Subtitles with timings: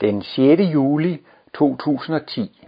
[0.00, 0.62] Den 6.
[0.62, 1.22] juli
[1.54, 2.66] 2010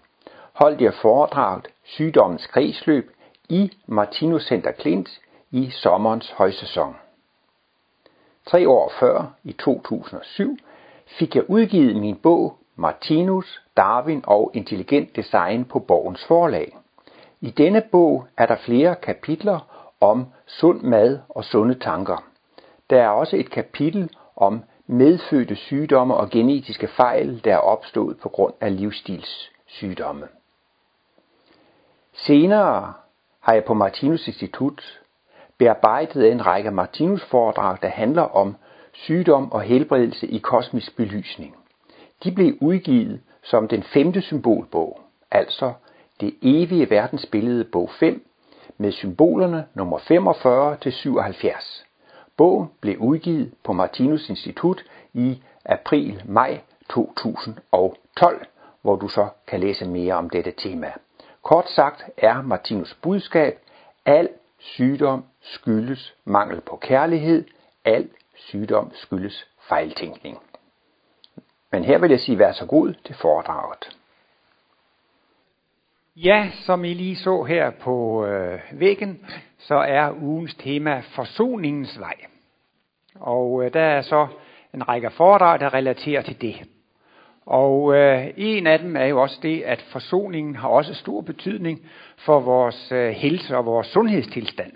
[0.52, 3.10] holdt jeg foredraget Sygdommens kredsløb
[3.48, 5.08] i Martinus Center Klint
[5.50, 6.96] i sommerens højsæson.
[8.46, 10.56] Tre år før, i 2007,
[11.06, 16.76] fik jeg udgivet min bog Martinus, Darwin og Intelligent Design på Borgens Forlag.
[17.40, 22.24] I denne bog er der flere kapitler om sund mad og sunde tanker.
[22.90, 28.28] Der er også et kapitel om medfødte sygdomme og genetiske fejl, der er opstået på
[28.28, 30.28] grund af livsstilssygdomme.
[32.12, 32.92] Senere
[33.40, 35.00] har jeg på Martinus Institut
[35.58, 38.56] bearbejdet en række Martinus foredrag, der handler om
[38.92, 41.56] sygdom og helbredelse i kosmisk belysning.
[42.24, 45.00] De blev udgivet som den femte symbolbog,
[45.30, 45.72] altså
[46.20, 48.26] det evige verdensbillede bog 5,
[48.78, 51.84] med symbolerne nummer 45 til 77.
[52.36, 56.60] Bogen blev udgivet på Martinus Institut i april-maj
[56.90, 58.46] 2012,
[58.82, 60.92] hvor du så kan læse mere om dette tema.
[61.42, 63.58] Kort sagt er Martinus budskab,
[64.06, 67.44] al sygdom skyldes mangel på kærlighed,
[67.84, 70.38] al sygdom skyldes fejltænkning.
[71.72, 73.96] Men her vil jeg sige, vær så god til foredraget.
[76.16, 79.26] Ja, som I lige så her på øh, væggen,
[79.58, 82.14] så er ugens tema forsoningens vej.
[83.14, 84.26] Og øh, der er så
[84.74, 86.54] en række foredrag, der relaterer til det.
[87.46, 91.80] Og øh, en af dem er jo også det, at forsoningen har også stor betydning
[92.16, 94.72] for vores øh, helse og vores sundhedstilstand.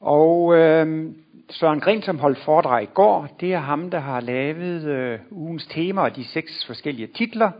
[0.00, 1.12] Og øh,
[1.50, 5.66] Søren Grin, som holdt foredrag i går, det er ham, der har lavet øh, ugens
[5.66, 7.50] tema og de seks forskellige titler.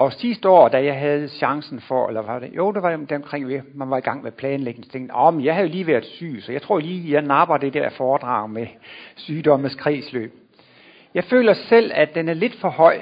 [0.00, 3.12] Og sidste år, da jeg havde chancen for, eller var det, jo, det var det
[3.12, 6.04] omkring, man var i gang med planlægning, så tænkte men jeg havde jo lige været
[6.04, 8.66] syg, så jeg tror lige, jeg napper det der foredrag med
[9.16, 10.34] sygdommens kredsløb.
[11.14, 13.00] Jeg føler selv, at den er lidt for høj.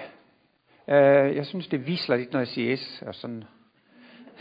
[0.89, 3.03] Øh, jeg synes, det visler lidt, når jeg siger S.
[3.07, 3.45] Og sådan.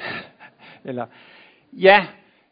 [0.89, 1.05] Eller,
[1.73, 2.05] ja,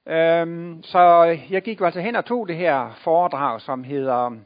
[0.08, 4.38] øhm, så jeg gik altså hen og tog det her foredrag, som hedder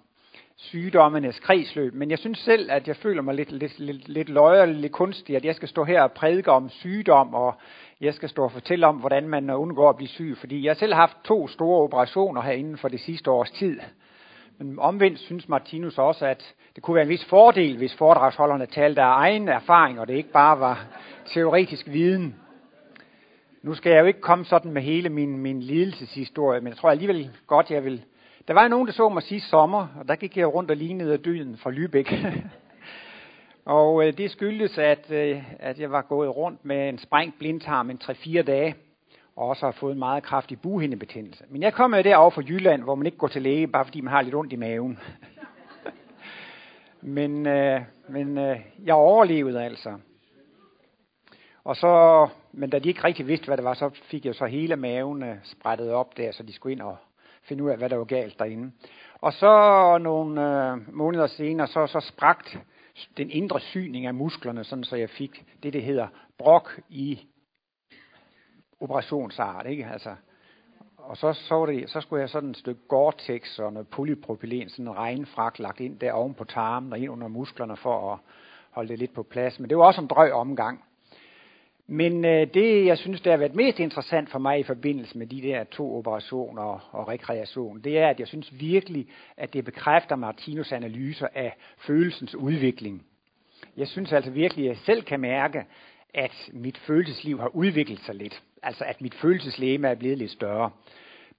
[0.59, 1.93] sygdommenes kredsløb.
[1.93, 5.35] Men jeg synes selv, at jeg føler mig lidt, lidt, lidt, lidt løjer, lidt kunstig,
[5.35, 7.53] at jeg skal stå her og prædike om sygdom, og
[8.01, 10.35] jeg skal stå og fortælle om, hvordan man undgår at blive syg.
[10.37, 13.79] Fordi jeg selv har haft to store operationer her inden for det sidste års tid.
[14.57, 19.01] Men omvendt synes Martinus også, at det kunne være en vis fordel, hvis foredragsholderne talte
[19.01, 20.85] af egen erfaring, og det ikke bare var
[21.25, 22.35] teoretisk viden.
[23.61, 26.89] Nu skal jeg jo ikke komme sådan med hele min, min lidelseshistorie, men jeg tror
[26.89, 28.03] alligevel godt, jeg vil...
[28.49, 31.17] Der var nogen, der så mig sidste sommer, og der gik jeg rundt og lignede
[31.17, 32.37] dyden fra Lübeck.
[33.77, 37.89] og øh, det skyldes, at, øh, at jeg var gået rundt med en sprængt blindtarm
[37.89, 38.75] en 3-4 dage
[39.35, 41.43] og også har fået en meget kraftig buhindebetændelse.
[41.49, 44.01] Men jeg kommer jo derovre fra Jylland, hvor man ikke går til læge, bare fordi
[44.01, 44.99] man har lidt ondt i maven.
[47.17, 49.97] men øh, men øh, jeg overlevede altså.
[51.63, 54.45] Og så, men da de ikke rigtig vidste, hvad det var, så fik jeg så
[54.45, 56.97] hele maven øh, sprættet op der, så de skulle ind og
[57.49, 58.71] finde ud af, hvad der var galt derinde.
[59.21, 62.57] Og så nogle øh, måneder senere, så, så spragt
[63.17, 67.27] den indre syning af musklerne, sådan så jeg fik det, det hedder brok i
[68.79, 69.85] operationsart, ikke?
[69.85, 70.15] Altså,
[70.97, 74.69] og så, så, var det, så skulle jeg sådan et stykke Gore-Tex og noget polypropylen,
[74.69, 78.19] sådan en regnfrak lagt ind der oven på tarmen og ind under musklerne for at
[78.71, 79.59] holde det lidt på plads.
[79.59, 80.83] Men det var også en drøg omgang.
[81.91, 85.27] Men øh, det, jeg synes, der har været mest interessant for mig i forbindelse med
[85.27, 89.07] de der to operationer og, og rekreation, det er, at jeg synes virkelig,
[89.37, 93.05] at det bekræfter Martinus analyser af følelsens udvikling.
[93.77, 95.65] Jeg synes altså virkelig, at jeg selv kan mærke,
[96.13, 98.43] at mit følelsesliv har udviklet sig lidt.
[98.63, 100.71] Altså at mit følelseslæme er blevet lidt større.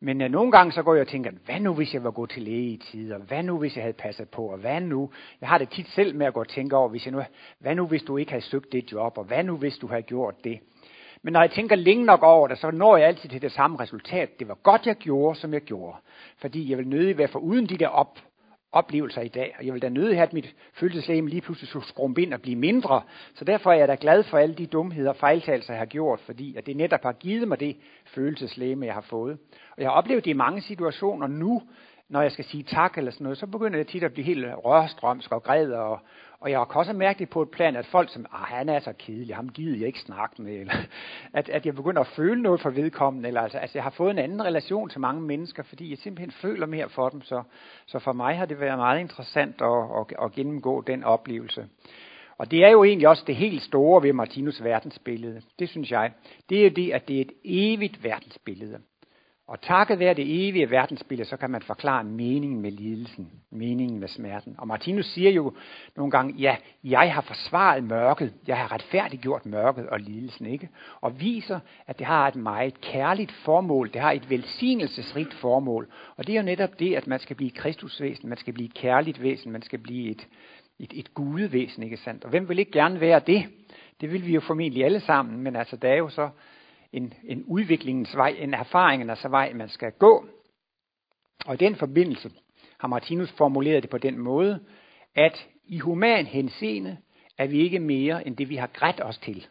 [0.00, 2.30] Men uh, nogle gange så går jeg og tænker, hvad nu hvis jeg var gået
[2.30, 5.10] til læge i tid, og hvad nu hvis jeg havde passet på, og hvad nu?
[5.40, 7.22] Jeg har det tit selv med at gå og tænke over, hvis jeg nu,
[7.58, 10.02] hvad nu hvis du ikke havde søgt det job, og hvad nu hvis du havde
[10.02, 10.60] gjort det?
[11.22, 13.80] Men når jeg tænker længe nok over det, så når jeg altid til det samme
[13.80, 14.38] resultat.
[14.38, 15.96] Det var godt, jeg gjorde, som jeg gjorde.
[16.36, 18.18] Fordi jeg vil nødig være for uden de der op,
[18.72, 19.54] oplevelser i dag.
[19.58, 22.41] Og jeg vil da nødig have, at mit følelseslæge lige pludselig skulle skrumpe ind og
[22.41, 23.03] blive mindre.
[23.34, 26.21] Så derfor er jeg da glad for alle de dumheder og fejltagelser, jeg har gjort,
[26.21, 29.39] fordi at det netop har givet mig det følelseslæge, jeg har fået.
[29.71, 31.62] Og jeg har oplevet det i mange situationer nu,
[32.09, 34.47] når jeg skal sige tak eller sådan noget, så begynder jeg tit at blive helt
[34.65, 36.00] rørstrømsk og græd og,
[36.41, 38.81] og jeg kan også mærke det på et plan, at folk som, ah, han er
[38.81, 40.75] så kedelig, ham gider jeg ikke snakke med, eller
[41.39, 44.10] at, at jeg begynder at føle noget for vedkommende, eller altså, altså jeg har fået
[44.10, 47.42] en anden relation til mange mennesker, fordi jeg simpelthen føler mere for dem, så,
[47.87, 51.66] så for mig har det været meget interessant at, at, at gennemgå den oplevelse.
[52.39, 56.13] Og det er jo egentlig også det helt store ved Martinus verdensbillede, det synes jeg.
[56.48, 58.78] Det er jo det, at det er et evigt verdensbillede.
[59.50, 64.08] Og takket være det evige verdensbillede, så kan man forklare meningen med lidelsen, meningen med
[64.08, 64.54] smerten.
[64.58, 65.52] Og Martinus siger jo
[65.97, 70.68] nogle gange, ja, jeg har forsvaret mørket, jeg har retfærdiggjort mørket og lidelsen, ikke?
[71.00, 75.88] Og viser, at det har et meget kærligt formål, det har et velsignelsesrigt formål.
[76.16, 78.74] Og det er jo netop det, at man skal blive kristusvæsen, man skal blive et
[78.74, 80.28] kærligt væsen, man skal blive et,
[80.78, 82.24] et, et gudevæsen, ikke sandt?
[82.24, 83.44] Og hvem vil ikke gerne være det?
[84.00, 86.28] Det vil vi jo formentlig alle sammen, men altså der er jo så
[86.92, 90.27] en, en udviklingens vej, en erfaringernes vej, man skal gå.
[91.47, 92.31] Og i den forbindelse
[92.78, 94.60] har Martinus formuleret det på den måde,
[95.15, 96.97] at i human henseende
[97.39, 99.47] er vi ikke mere end det, vi har grædt os til.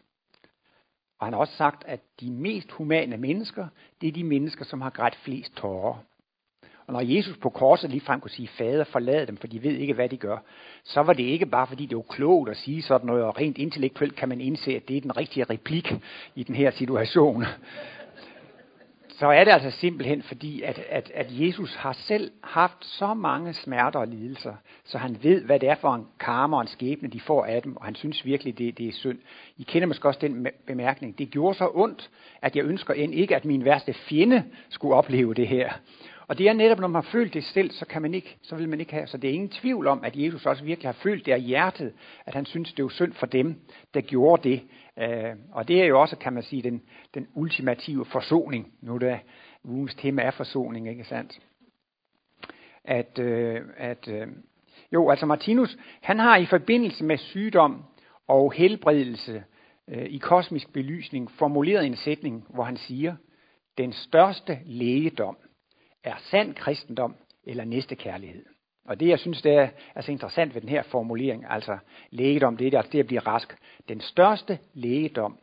[1.18, 3.68] Og han har også sagt, at de mest humane mennesker,
[4.00, 5.98] det er de mennesker, som har grædt flest tårer.
[6.90, 9.94] Og når Jesus på korset ligefrem kunne sige, fader forlad dem, for de ved ikke,
[9.94, 10.36] hvad de gør,
[10.84, 13.58] så var det ikke bare, fordi det var klogt at sige sådan noget, og rent
[13.58, 15.92] intellektuelt kan man indse, at det er den rigtige replik
[16.34, 17.44] i den her situation.
[19.08, 23.52] Så er det altså simpelthen fordi, at, at, at Jesus har selv haft så mange
[23.52, 24.54] smerter og lidelser,
[24.84, 27.62] så han ved, hvad det er for en karma og en skæbne, de får af
[27.62, 29.18] dem, og han synes virkelig, det, det er synd.
[29.58, 31.18] I kender måske også den bemærkning.
[31.18, 32.10] Det gjorde så ondt,
[32.42, 35.72] at jeg ønsker end ikke, at min værste fjende skulle opleve det her.
[36.30, 38.56] Og det er netop, når man har følt det selv, så, kan man ikke, så
[38.56, 39.06] vil man ikke have.
[39.06, 41.92] Så det er ingen tvivl om, at Jesus også virkelig har følt det af hjertet,
[42.26, 43.60] at han synes, det var synd for dem,
[43.94, 44.62] der gjorde det.
[44.98, 46.82] Øh, og det er jo også, kan man sige, den,
[47.14, 48.72] den ultimative forsoning.
[48.82, 49.18] Nu da
[49.64, 51.38] ugens tema er forsoning, ikke sandt?
[52.84, 54.26] At, øh, at øh,
[54.92, 57.84] jo, altså Martinus, han har i forbindelse med sygdom
[58.28, 59.44] og helbredelse
[59.88, 63.16] øh, i kosmisk belysning formuleret en sætning, hvor han siger,
[63.78, 65.36] den største lægedom–
[66.04, 68.44] er sand kristendom eller næstekærlighed.
[68.84, 71.78] Og det, jeg synes, det er altså interessant ved den her formulering, altså
[72.10, 73.56] lægedom, det er altså det at blive rask.
[73.88, 75.38] Den største lægedom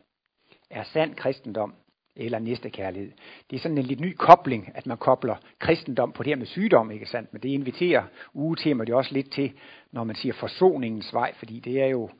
[0.70, 1.74] er sand kristendom
[2.16, 3.12] eller næstekærlighed.
[3.50, 6.46] Det er sådan en lidt ny kobling, at man kobler kristendom på det her med
[6.46, 7.32] sygdom, ikke sandt?
[7.32, 8.02] Men det inviterer
[8.34, 9.52] ugetemaet det også lidt til,
[9.92, 12.10] når man siger forsoningens vej, fordi det er jo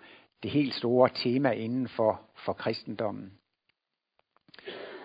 [0.43, 3.33] det helt store tema inden for, for kristendommen.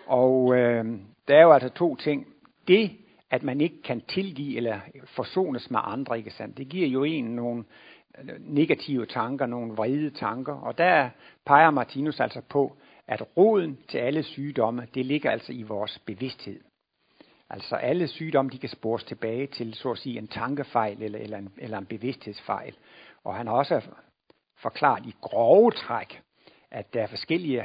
[0.07, 0.85] Og øh,
[1.27, 2.27] der er jo altså to ting.
[2.67, 2.91] Det,
[3.33, 6.57] at man ikke kan tilgive eller forsones med andre, ikke sandt?
[6.57, 7.63] Det giver jo en nogle
[8.17, 11.09] øh, negative tanker, nogle vrede tanker, og der
[11.45, 12.77] peger Martinus altså på,
[13.07, 16.59] at roden til alle sygdomme, det ligger altså i vores bevidsthed.
[17.49, 21.37] Altså alle sygdomme, de kan spores tilbage til, så at sige, en tankefejl eller, eller,
[21.37, 22.75] en, eller en bevidsthedsfejl.
[23.23, 23.81] Og han har også
[24.61, 26.21] forklaret i grove træk,
[26.71, 27.63] at der er forskellige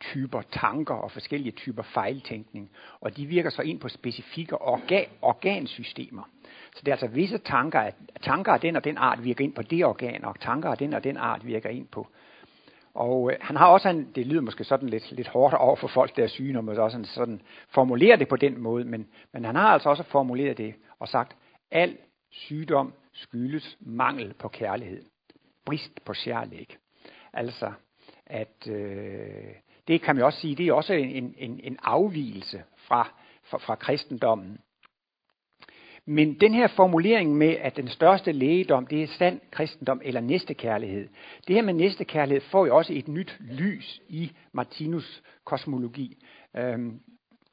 [0.00, 6.22] typer tanker og forskellige typer fejltænkning, og de virker så ind på specifikke organ, organsystemer.
[6.74, 9.54] Så det er altså visse tanker, at tanker af den og den art virker ind
[9.54, 12.06] på det organ, og tanker af den og den art virker ind på.
[12.94, 15.88] Og øh, han har også, en, det lyder måske sådan lidt, lidt hårdt over for
[15.88, 19.08] folk, der er syge, når man også sådan, sådan formulerer det på den måde, men,
[19.32, 21.36] men han har altså også formuleret det og sagt,
[21.70, 21.96] al
[22.30, 25.02] sygdom skyldes mangel på kærlighed.
[25.66, 26.66] Brist på kærlighed.
[27.32, 27.72] Altså,
[28.26, 29.54] at øh,
[29.88, 33.12] det kan man også sige, det er også en, en, en afvielse fra,
[33.44, 34.58] fra, fra kristendommen.
[36.06, 41.08] Men den her formulering med, at den største lægedom, det er sand kristendom eller næstekærlighed.
[41.48, 46.16] Det her med næstekærlighed får jo også et nyt lys i Martinus kosmologi.
[46.56, 47.00] Øhm,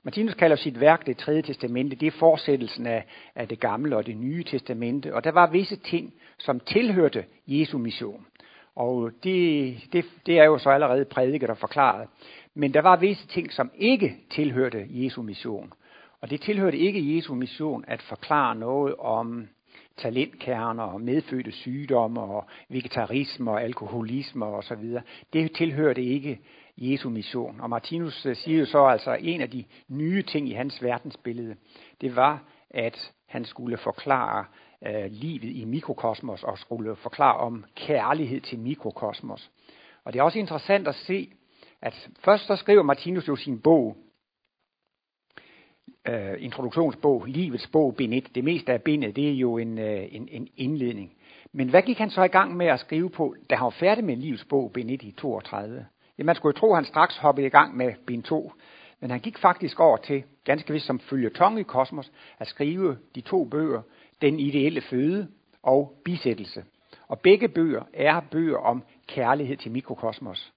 [0.03, 1.95] Martinus kalder sit værk det tredje testamente.
[1.95, 3.05] Det er fortsættelsen af,
[3.35, 5.15] af det gamle og det nye testamente.
[5.15, 8.25] Og der var visse ting, som tilhørte Jesu mission.
[8.75, 12.07] Og det, det, det er jo så allerede prædiket og forklaret.
[12.53, 15.73] Men der var visse ting, som ikke tilhørte Jesu mission.
[16.21, 19.47] Og det tilhørte ikke Jesu mission at forklare noget om
[19.97, 25.01] talentkerner og medfødte sygdomme og vegetarisme og alkoholisme og så videre.
[25.33, 26.39] Det tilhørte ikke
[26.77, 27.61] Jesu mission.
[27.61, 30.83] Og Martinus øh, siger jo så altså, at en af de nye ting i hans
[30.83, 31.55] verdensbillede,
[32.01, 34.45] det var, at han skulle forklare
[34.85, 39.51] øh, livet i mikrokosmos og skulle forklare om kærlighed til mikrokosmos.
[40.03, 41.29] Og det er også interessant at se,
[41.81, 43.97] at først så skriver Martinus jo sin bog,
[46.07, 48.35] øh, introduktionsbog, Livets bog, bind 1.
[48.35, 51.13] Det meste af bindet, det er jo en, øh, en, en indledning.
[51.51, 54.03] Men hvad gik han så i gang med at skrive på, da han var færdig
[54.03, 55.85] med Livets bog, bind 1 i 32?
[56.17, 58.51] Jamen, man skulle jo tro, at han straks hoppede i gang med bind 2.
[58.99, 62.97] Men han gik faktisk over til, ganske vist som følge tong i kosmos, at skrive
[63.15, 63.81] de to bøger,
[64.21, 65.27] den ideelle føde
[65.63, 66.63] og Bisættelse.
[67.07, 70.53] Og begge bøger er bøger om kærlighed til mikrokosmos.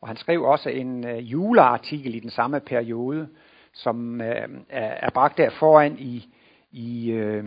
[0.00, 3.28] Og han skrev også en øh, juleartikel i den samme periode,
[3.72, 6.28] som øh, er bragt der foran i,
[6.70, 7.44] i øh,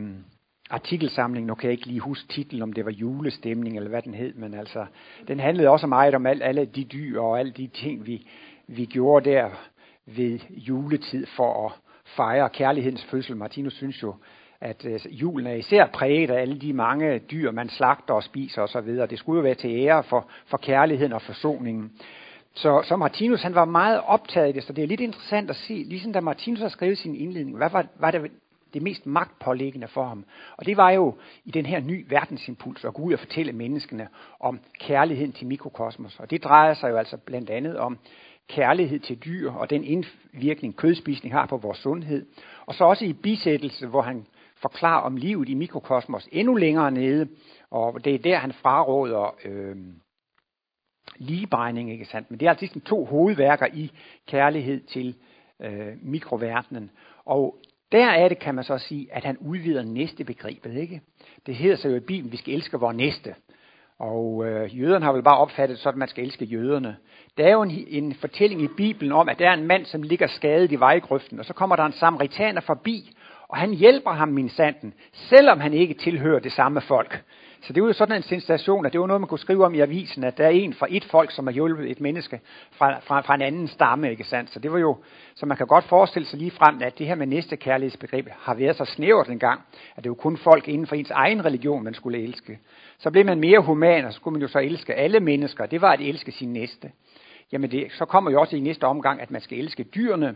[0.69, 1.47] artikelsamlingen.
[1.47, 4.33] Nu kan jeg ikke lige huske titlen, om det var julestemning eller hvad den hed,
[4.33, 4.85] men altså,
[5.27, 8.27] den handlede også meget om alt, alle de dyr og alle de ting, vi,
[8.67, 9.49] vi gjorde der
[10.05, 11.71] ved juletid for at
[12.05, 13.37] fejre kærlighedens fødsel.
[13.37, 14.15] Martinus synes jo,
[14.61, 18.61] at øh, julen er især præget af alle de mange dyr, man slagter og spiser
[18.61, 18.87] osv.
[18.87, 21.91] Det skulle jo være til ære for, for kærligheden og forsoningen.
[22.53, 25.55] Så, så Martinus han var meget optaget af det, så det er lidt interessant at
[25.55, 28.31] se, ligesom da Martinus har skrevet sin indledning, hvad var, var det
[28.73, 30.25] det mest magtpålæggende for ham?
[30.57, 31.15] Og det var jo
[31.45, 34.07] i den her ny verdensimpuls at gå ud og fortælle menneskene
[34.39, 36.19] om kærligheden til mikrokosmos.
[36.19, 37.97] Og det drejer sig jo altså blandt andet om
[38.47, 42.25] kærlighed til dyr og den indvirkning kødspisning har på vores sundhed.
[42.65, 44.25] Og så også i bisættelse, hvor han
[44.61, 47.27] forklarer om livet i mikrokosmos endnu længere nede,
[47.71, 49.75] og det er der, han fraråder øh,
[51.17, 52.31] ligebregning, ikke sandt?
[52.31, 53.91] Men det er altså ligesom to hovedværker i
[54.27, 55.15] kærlighed til
[55.61, 56.91] øh, mikroverdenen.
[57.25, 57.57] Og
[57.91, 61.01] der er det, kan man så sige, at han udvider næste begrebet, ikke?
[61.45, 63.35] Det hedder sig jo i Bibelen, vi skal elske vores næste.
[63.99, 66.97] Og øh, jøderne har vel bare opfattet sådan, at man skal elske jøderne.
[67.37, 70.03] Der er jo en, en fortælling i Bibelen om, at der er en mand, som
[70.03, 73.11] ligger skadet i vejgrøften, og så kommer der en samaritaner forbi,
[73.51, 77.23] og han hjælper ham, min sanden, selvom han ikke tilhører det samme folk.
[77.61, 79.73] Så det var jo sådan en sensation, at det var noget, man kunne skrive om
[79.73, 82.39] i avisen, at der er en fra et folk, som har hjulpet et menneske
[82.71, 84.49] fra, fra, fra en anden stamme, ikke sandt?
[84.49, 84.97] Så det var jo,
[85.35, 88.53] så man kan godt forestille sig lige frem, at det her med næste kærlighedsbegreb har
[88.53, 89.61] været så snævert en gang,
[89.95, 92.59] at det var kun folk inden for ens egen religion, man skulle elske.
[92.97, 95.65] Så blev man mere human, og så skulle man jo så elske alle mennesker.
[95.65, 96.91] Det var at elske sin næste.
[97.51, 100.35] Jamen det, så kommer jo også i næste omgang, at man skal elske dyrene.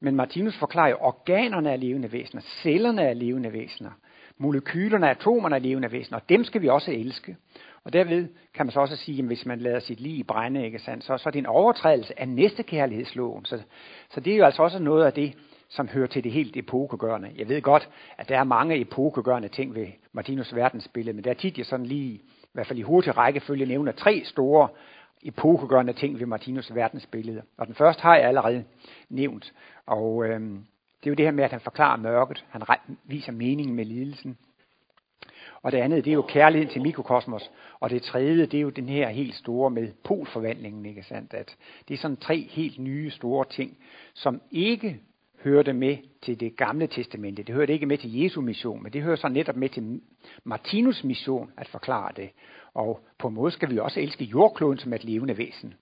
[0.00, 3.90] Men Martinus forklarer, at organerne er levende væsener, cellerne er levende væsener,
[4.38, 7.36] molekylerne, atomerne er levende væsener, og dem skal vi også elske.
[7.84, 10.78] Og derved kan man så også sige, at hvis man lader sit liv brænde, ikke
[10.78, 13.44] sandt, så, så er det en overtrædelse af næstekærlighedsloven.
[13.44, 13.62] Så,
[14.10, 15.34] så det er jo altså også noget af det,
[15.68, 17.30] som hører til det helt epokegørende.
[17.38, 21.34] Jeg ved godt, at der er mange epokegørende ting ved Martinus verdensbillede, men der er
[21.34, 24.68] tit, jeg sådan lige, i hvert fald i hurtig rækkefølge, nævner tre store
[25.22, 27.42] epokegørende ting ved Martinus verdensbillede.
[27.58, 28.64] Og den første har jeg allerede
[29.08, 29.52] nævnt,
[29.86, 30.40] og øh,
[31.00, 32.44] det er jo det her med, at han forklarer mørket.
[32.48, 32.62] Han
[33.04, 34.38] viser meningen med lidelsen.
[35.62, 37.50] Og det andet, det er jo kærligheden til mikrokosmos.
[37.80, 41.34] Og det tredje, det er jo den her helt store med polforvandlingen, ikke sandt?
[41.34, 41.56] At
[41.88, 43.78] det er sådan tre helt nye store ting,
[44.14, 45.00] som ikke
[45.44, 47.42] hørte med til det gamle testamente.
[47.42, 50.00] Det hørte ikke med til Jesu mission, men det hører så netop med til
[50.44, 52.30] Martinus mission at forklare det.
[52.74, 55.74] Og på en måde skal vi også elske jordkloden som et levende væsen.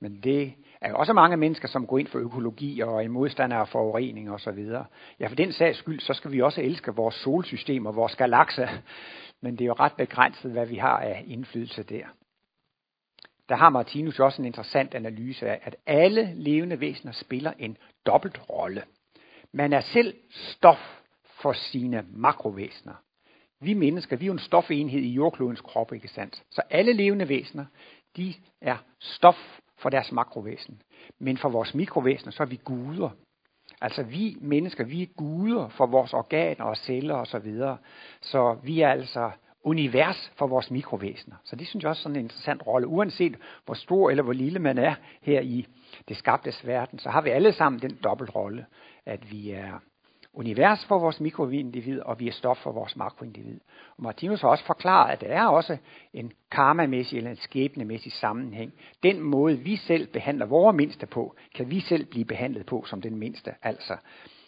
[0.00, 3.60] Men det er jo også mange mennesker, som går ind for økologi og er modstandere
[3.60, 4.68] af forurening osv.
[5.20, 8.68] Ja, for den sags skyld, så skal vi også elske vores solsystem og vores galakse.
[9.40, 12.04] Men det er jo ret begrænset, hvad vi har af indflydelse der.
[13.48, 18.40] Der har Martinus også en interessant analyse af, at alle levende væsener spiller en dobbelt
[18.50, 18.82] rolle.
[19.52, 22.94] Man er selv stof for sine makrovæsener.
[23.60, 26.42] Vi mennesker, vi er jo en stofenhed i jordklodens krop, ikke sandt?
[26.50, 27.64] Så alle levende væsener,
[28.16, 30.82] de er stof for deres makrovæsen.
[31.18, 33.10] Men for vores mikrovæsener, så er vi guder.
[33.80, 37.30] Altså vi mennesker, vi er guder for vores organer og celler osv.
[37.30, 37.76] Så, videre.
[38.20, 39.30] så vi er altså
[39.64, 41.36] univers for vores mikrovæsener.
[41.44, 42.86] Så det synes jeg også er sådan en interessant rolle.
[42.86, 45.66] Uanset hvor stor eller hvor lille man er her i
[46.08, 48.66] det skabtes verden, så har vi alle sammen den dobbeltrolle,
[49.06, 49.80] at vi er
[50.36, 53.60] univers for vores mikroindivid, og vi er stof for vores makroindivid.
[53.96, 55.76] Og Martinus har også forklaret, at der er også
[56.12, 58.72] en karmamæssig eller en skæbnemæssig sammenhæng.
[59.02, 63.02] Den måde, vi selv behandler vores mindste på, kan vi selv blive behandlet på som
[63.02, 63.54] den mindste.
[63.62, 63.96] Altså,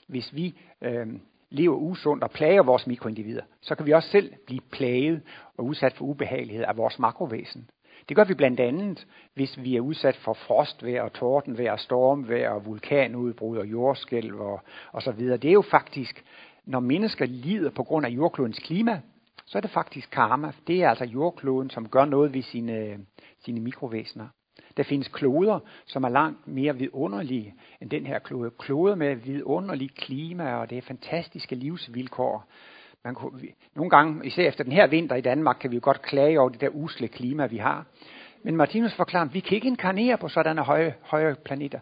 [0.07, 1.07] hvis vi øh,
[1.51, 5.23] lever usundt og plager vores mikroindivider, så kan vi også selv blive plaget
[5.59, 7.69] og udsat for ubehagelighed af vores makrovæsen.
[8.09, 12.51] Det gør vi blandt andet, hvis vi er udsat for frostvejr og tordenvejr og stormvejr
[12.51, 14.61] og vulkanudbrud og jordskælv og,
[14.93, 15.37] og så videre.
[15.37, 16.25] Det er jo faktisk,
[16.65, 19.01] når mennesker lider på grund af jordklodens klima,
[19.47, 20.53] så er det faktisk karma.
[20.67, 22.99] Det er altså jordkloden, som gør noget ved sine,
[23.45, 24.29] sine mikrovæsener.
[24.77, 28.51] Der findes kloder, som er langt mere vidunderlige end den her klode.
[28.59, 32.47] Kloder med vidunderligt klima, og det er fantastiske livsvilkår.
[33.05, 33.41] Man kunne,
[33.75, 36.49] nogle gange, især efter den her vinter i Danmark, kan vi jo godt klage over
[36.49, 37.87] det der usle klima, vi har.
[38.43, 41.81] Men Martinus forklarer, at vi kan ikke inkarnere på sådanne høje, høje planeter,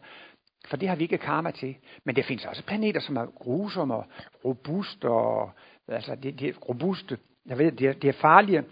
[0.67, 1.77] for det har vi ikke karma til.
[2.05, 4.07] Men der findes også planeter, som er grusomme og
[4.45, 5.51] robuste, og,
[5.89, 8.65] altså det, det er robuste, jeg ved, det er, det er farlige,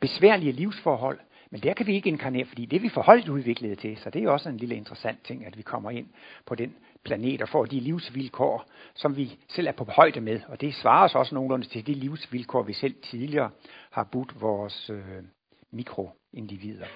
[0.00, 1.18] besværlige livsforhold.
[1.50, 3.96] Men der kan vi ikke inkarnere, fordi det er vi forholdt udviklet til.
[3.96, 6.06] Så det er også en lille interessant ting, at vi kommer ind
[6.46, 10.40] på den planeter får de livsvilkår, som vi selv er på højde med.
[10.48, 13.50] Og det svarer os også nogenlunde til de livsvilkår, vi selv tidligere
[13.90, 15.24] har budt vores øh,
[15.70, 16.86] mikroindivider.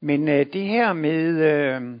[0.00, 2.00] Men øh, det her med øh,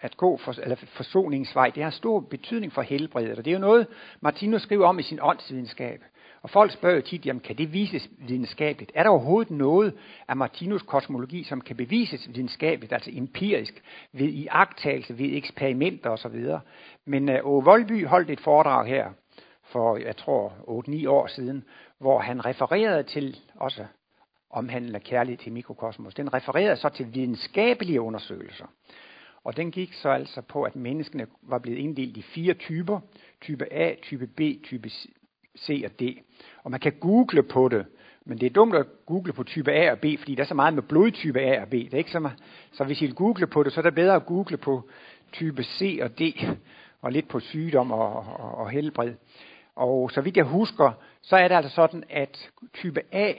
[0.00, 3.60] at gå for, eller forsoningsvej, det har stor betydning for helbredet, og det er jo
[3.60, 3.86] noget,
[4.20, 6.02] Martinus skriver om i sin åndsvidenskab.
[6.42, 8.92] Og folk spørger jo tit, jamen kan det vises videnskabeligt?
[8.94, 9.94] Er der overhovedet noget
[10.28, 16.44] af Martinus kosmologi, som kan bevises videnskabeligt, altså empirisk, ved iagtagelse, ved eksperimenter osv.?
[17.04, 19.10] Men øh, uh, Voldby holdt et foredrag her
[19.72, 20.48] for, jeg tror,
[21.04, 21.64] 8-9 år siden,
[21.98, 23.84] hvor han refererede til også
[24.50, 26.14] omhandlende kærlighed til mikrokosmos.
[26.14, 28.66] Den refererede så til videnskabelige undersøgelser.
[29.44, 33.00] Og den gik så altså på, at menneskene var blevet inddelt i fire typer.
[33.40, 34.90] Type A, type B, type
[35.66, 36.02] C og D.
[36.64, 37.86] Og man kan google på det,
[38.24, 40.54] men det er dumt at google på type A og B, fordi der er så
[40.54, 41.72] meget med blodtype A og B.
[41.72, 42.38] Det er ikke så, meget.
[42.72, 44.88] så hvis I vil google på det, så er det bedre at google på
[45.32, 46.22] type C og D,
[47.02, 49.14] og lidt på sygdom og, og, og helbred.
[49.76, 53.32] Og så vidt jeg husker, så er det altså sådan, at type A,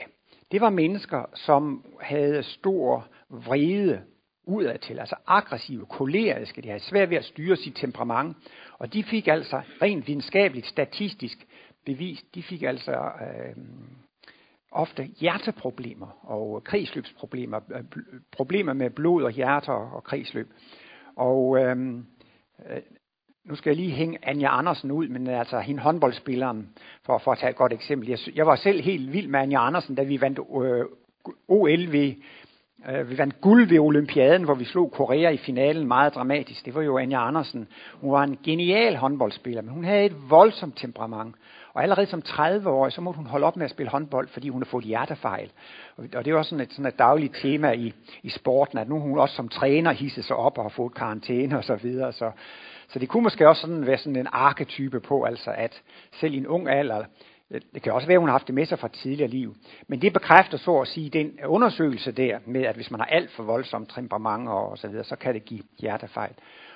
[0.52, 4.00] det var mennesker, som havde stor vrede
[4.44, 8.36] udadtil, altså aggressive, koleriske, de havde svært ved at styre sit temperament,
[8.78, 11.46] og de fik altså rent videnskabeligt, statistisk
[11.92, 13.56] bevist, de fik altså øh,
[14.72, 17.84] ofte hjerteproblemer og kredsløbsproblemer, øh,
[18.32, 20.48] problemer med blod og hjerter og kredsløb.
[21.16, 21.76] Og øh,
[22.70, 22.82] øh,
[23.44, 26.68] nu skal jeg lige hænge Anja Andersen ud, men altså hende håndboldspilleren,
[27.06, 28.08] for, for at tage et godt eksempel.
[28.08, 30.84] Jeg, jeg var selv helt vild med Anja Andersen, da vi vandt øh,
[31.48, 32.14] OL ved,
[32.88, 36.66] øh, vi vandt guld ved Olympiaden, hvor vi slog Korea i finalen meget dramatisk.
[36.66, 37.68] Det var jo Anja Andersen.
[37.94, 41.34] Hun var en genial håndboldspiller, men hun havde et voldsomt temperament.
[41.74, 44.62] Og allerede som 30-årig, så måtte hun holde op med at spille håndbold, fordi hun
[44.62, 45.50] har fået hjertefejl.
[46.14, 49.18] Og det var sådan et, sådan et dagligt tema i, i sporten, at nu hun
[49.18, 52.12] også som træner hisset sig op og har fået karantæne og så videre.
[52.12, 52.30] Så,
[52.88, 55.82] så det kunne måske også sådan være sådan en arketype på, altså at
[56.20, 57.04] selv i en ung alder,
[57.50, 59.56] øh, det kan også være, at hun har haft det med sig fra tidligere liv.
[59.88, 63.30] Men det bekræfter så at sige den undersøgelse der med, at hvis man har alt
[63.30, 66.34] for voldsomt temperament og så videre, så kan det give hjertefejl.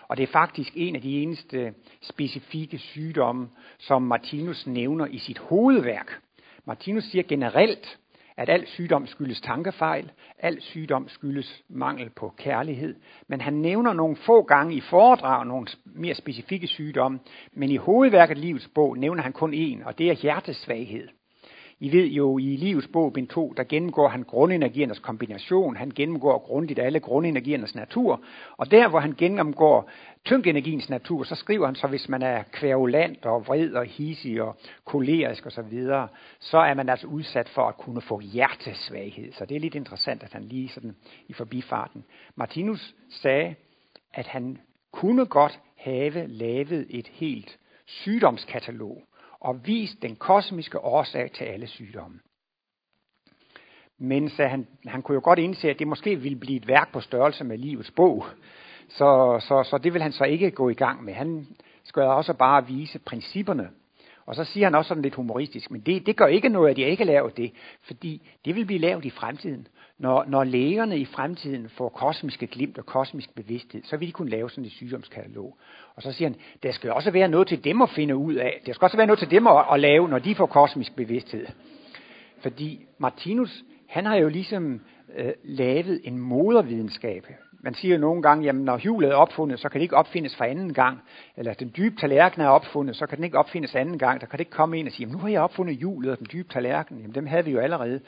[0.08, 5.38] Og det er faktisk en af de eneste specifikke sygdomme, som Martinus nævner i sit
[5.38, 6.20] hovedværk.
[6.64, 7.98] Martinus siger generelt,
[8.36, 12.94] at al sygdom skyldes tankefejl, al sygdom skyldes mangel på kærlighed.
[13.28, 17.20] Men han nævner nogle få gange i foredrag nogle mere specifikke sygdomme,
[17.52, 21.08] men i hovedværket Livets bog nævner han kun én, og det er hjertesvaghed.
[21.84, 25.76] I ved jo, i livets bog, bind 2, der gennemgår han grundenergiernes kombination.
[25.76, 28.20] Han gennemgår grundigt alle grundenergiernes natur.
[28.56, 29.90] Og der, hvor han gennemgår
[30.24, 34.56] tyngdenergiens natur, så skriver han så, hvis man er kværulant og vred og hissig og
[34.84, 36.06] kolerisk osv., så,
[36.40, 39.32] så er man altså udsat for at kunne få hjertesvaghed.
[39.32, 40.96] Så det er lidt interessant, at han lige sådan
[41.28, 42.04] i forbifarten.
[42.36, 43.54] Martinus sagde,
[44.14, 44.58] at han
[44.92, 49.02] kunne godt have lavet et helt sygdomskatalog,
[49.44, 52.20] og vist den kosmiske årsag til alle sygdomme.
[53.98, 56.92] Men så han, han kunne jo godt indse, at det måske ville blive et værk
[56.92, 58.24] på størrelse med livets bog.
[58.88, 61.14] Så, så, så det vil han så ikke gå i gang med.
[61.14, 61.46] Han
[61.84, 63.70] skal også bare vise principperne.
[64.26, 66.78] Og så siger han også sådan lidt humoristisk, men det, det gør ikke noget, at
[66.78, 67.52] jeg ikke laver det,
[67.82, 69.66] fordi det vil blive lavet i fremtiden.
[70.04, 74.30] Når, når lægerne i fremtiden får kosmiske glimt og kosmisk bevidsthed, så vil de kunne
[74.30, 75.56] lave sådan et sygdomskatalog.
[75.96, 78.62] Og så siger han, der skal også være noget til dem at finde ud af.
[78.66, 81.46] Der skal også være noget til dem at, at lave, når de får kosmisk bevidsthed.
[82.42, 84.80] Fordi Martinus, han har jo ligesom
[85.16, 87.26] øh, lavet en modervidenskab.
[87.60, 90.36] Man siger jo nogle gange, jamen når hjulet er opfundet, så kan det ikke opfindes
[90.36, 90.98] for anden gang.
[91.36, 94.20] Eller den dybe tallerken er opfundet, så kan den ikke opfindes anden gang.
[94.20, 96.18] Der kan det ikke komme en og sige, jamen nu har jeg opfundet hjulet og
[96.18, 96.98] den dybe tallerken.
[96.98, 98.00] Jamen dem havde vi jo allerede.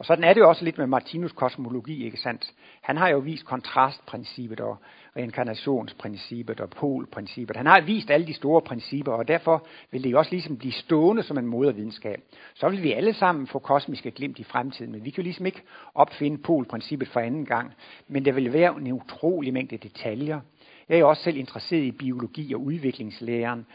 [0.00, 2.52] Og sådan er det jo også lidt med Martinus kosmologi, ikke sandt?
[2.82, 4.76] Han har jo vist kontrastprincippet og
[5.16, 7.56] reinkarnationsprincippet og polprincippet.
[7.56, 10.72] Han har vist alle de store principper, og derfor vil det jo også ligesom blive
[10.72, 12.20] stående som en modervidenskab.
[12.54, 15.46] Så vil vi alle sammen få kosmiske glimt i fremtiden, men vi kan jo ligesom
[15.46, 15.62] ikke
[15.94, 17.72] opfinde polprincippet for anden gang.
[18.08, 20.40] Men der vil være en utrolig mængde detaljer.
[20.88, 23.66] Jeg er jo også selv interesseret i biologi og udviklingslæren.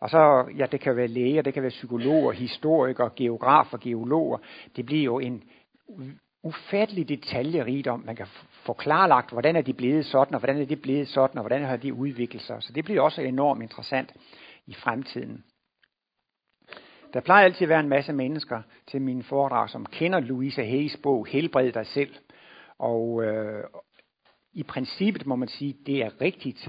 [0.00, 4.38] Og så, ja, det kan være læger, det kan være psykologer, historikere, geografer, geologer.
[4.76, 5.42] Det bliver jo en
[6.42, 8.02] ufattelig detaljerigdom.
[8.06, 11.38] Man kan få klarlagt, hvordan er de blevet sådan, og hvordan er de blevet sådan,
[11.38, 12.62] og hvordan har de udviklet sig.
[12.62, 14.14] Så det bliver også enormt interessant
[14.66, 15.44] i fremtiden.
[17.12, 20.96] Der plejer altid at være en masse mennesker til mine foredrag, som kender Louise Hayes
[21.02, 22.14] bog, Helbred dig selv.
[22.78, 23.64] Og øh,
[24.52, 26.68] i princippet må man sige, det er rigtigt,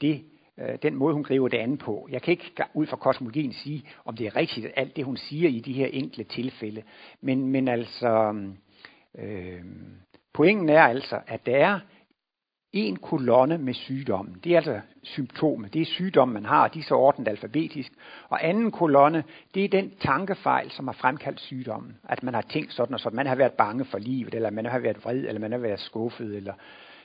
[0.00, 0.24] det,
[0.60, 2.08] øh, den måde hun griber det an på.
[2.10, 5.48] Jeg kan ikke ud fra kosmologien sige, om det er rigtigt, alt det hun siger
[5.48, 6.82] i de her enkle tilfælde.
[7.20, 8.34] Men, men altså,
[9.18, 9.64] Øh,
[10.34, 11.80] pointen er altså, at der er
[12.72, 14.40] en kolonne med sygdommen.
[14.44, 15.68] Det er altså symptomer.
[15.68, 17.92] Det er sygdommen, man har, og de er så ordnet alfabetisk.
[18.28, 21.96] Og anden kolonne, det er den tankefejl, som har fremkaldt sygdommen.
[22.08, 23.16] At man har tænkt sådan og sådan.
[23.16, 25.80] Man har været bange for livet, eller man har været vred, eller man har været
[25.80, 26.54] skuffet, eller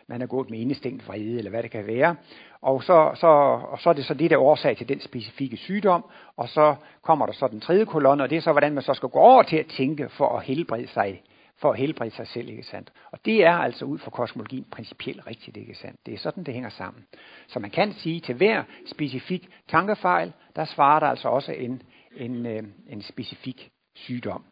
[0.08, 2.16] man er gået med indestængt vrede, eller hvad det kan være.
[2.62, 3.28] Og så, så,
[3.72, 6.06] og så er det så det, der er årsag til den specifikke sygdom,
[6.38, 8.94] og så kommer der så den tredje kolonne, og det er så, hvordan man så
[8.94, 11.22] skal gå over til at tænke for at helbrede sig
[11.58, 12.92] for at helbrede sig selv, ikke sandt?
[13.12, 16.06] Og det er altså ud fra kosmologien principielt rigtigt, ikke sandt?
[16.06, 17.06] Det er sådan, det hænger sammen.
[17.48, 21.82] Så man kan sige, til hver specifik tankefejl, der svarer der altså også en,
[22.16, 24.44] en, øh, en specifik sygdom.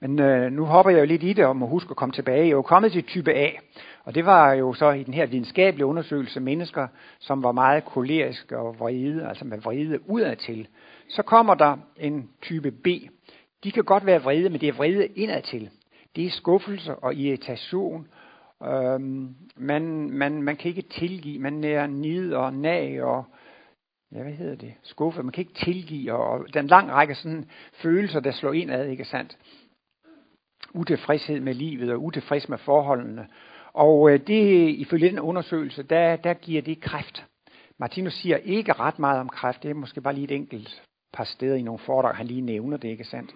[0.00, 2.38] Men øh, nu hopper jeg jo lidt i det, og må huske at komme tilbage.
[2.38, 3.50] Jeg er jo kommet til type A,
[4.04, 6.86] og det var jo så i den her videnskabelige undersøgelse mennesker,
[7.18, 10.68] som var meget koleriske og vrede, altså med vrede udadtil.
[11.08, 12.86] Så kommer der en type B.
[13.64, 15.70] De kan godt være vrede, men det er vrede indadtil.
[16.16, 18.06] Det er skuffelse og irritation.
[18.64, 23.24] Øhm, man, man, man kan ikke tilgive, man er nid og nag og
[24.12, 27.14] ja, hvad hedder det, skuffe, man kan ikke tilgive, og der er en lang række
[27.14, 29.38] sådan følelser, der slår indad, ikke sandt?
[30.74, 33.26] Utilfredshed med livet og utilfreds med forholdene.
[33.72, 37.24] Og øh, det, ifølge den undersøgelse, der, der giver det kræft.
[37.78, 40.82] Martinus siger ikke ret meget om kræft, det er måske bare lige et enkelt
[41.12, 43.34] par steder i nogle foredrag, han lige nævner det, ikke sandt?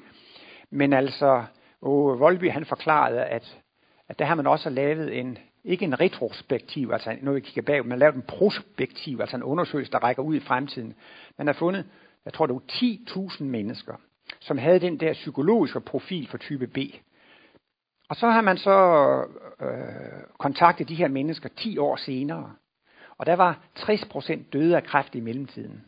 [0.71, 1.45] Men altså,
[1.81, 3.59] og Volby han forklarede, at,
[4.09, 7.83] at der har man også lavet en, ikke en retrospektiv, altså når vi kigger bag,
[7.83, 10.95] man har lavet en prospektiv, altså en undersøgelse, der rækker ud i fremtiden.
[11.39, 11.85] Man har fundet,
[12.25, 13.95] jeg tror det var 10.000 mennesker,
[14.41, 16.79] som havde den der psykologiske profil for type B.
[18.09, 18.77] Og så har man så
[19.61, 22.53] øh, kontaktet de her mennesker 10 år senere.
[23.19, 25.85] Og der var 60% døde af kræft i mellemtiden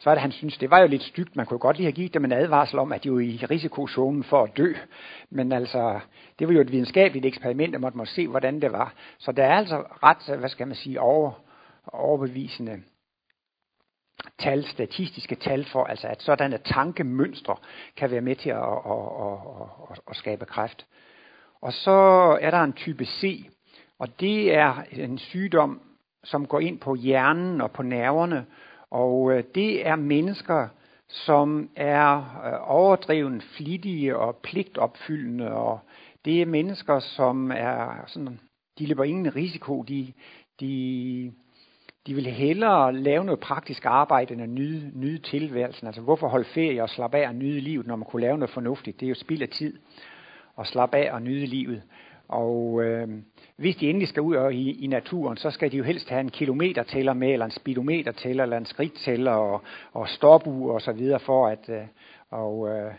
[0.00, 1.36] så er det, han synes, det var jo lidt stygt.
[1.36, 4.24] Man kunne godt lige have givet dem en advarsel om, at de var i risikozonen
[4.24, 4.74] for at dø.
[5.30, 6.00] Men altså,
[6.38, 8.94] det var jo et videnskabeligt eksperiment, og man måtte se, hvordan det var.
[9.18, 11.32] Så der er altså ret, hvad skal man sige, over,
[11.86, 12.82] overbevisende
[14.38, 17.56] tal, statistiske tal for, altså at sådanne tankemønstre
[17.96, 19.38] kan være med til at, at, at,
[19.90, 20.86] at, at skabe kræft.
[21.60, 21.90] Og så
[22.40, 23.50] er der en type C,
[23.98, 25.80] og det er en sygdom,
[26.24, 28.46] som går ind på hjernen og på nerverne,
[28.90, 30.68] og øh, det er mennesker,
[31.08, 35.80] som er øh, overdreven flittige og pligtopfyldende, og
[36.24, 38.40] det er mennesker, som er sådan,
[38.78, 40.12] de løber ingen risiko, de,
[40.60, 41.32] de,
[42.06, 45.86] de vil hellere lave noget praktisk arbejde end at nyde, nyde tilværelsen.
[45.86, 48.50] Altså hvorfor holde ferie og slappe af og nyde livet, når man kunne lave noget
[48.50, 49.00] fornuftigt?
[49.00, 49.78] Det er jo spild af tid
[50.58, 51.82] og slappe af og nyde livet.
[52.28, 53.08] Og øh,
[53.56, 56.20] hvis de endelig skal ud og i, i naturen, så skal de jo helst have
[56.20, 61.20] en kilometertæller med, eller en speedometertæller, eller en skridttæller, og, og stopur og så videre
[61.20, 61.82] for at, øh,
[62.30, 62.92] og, øh,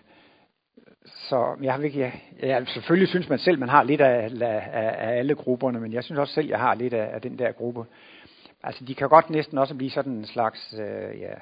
[1.06, 5.18] så jeg har ikke, ja, selvfølgelig synes man selv, man har lidt af, af, af
[5.18, 7.86] alle grupperne, men jeg synes også selv, jeg har lidt af, af den der gruppe.
[8.64, 11.34] Altså, de kan godt næsten også blive sådan en slags, øh, ja,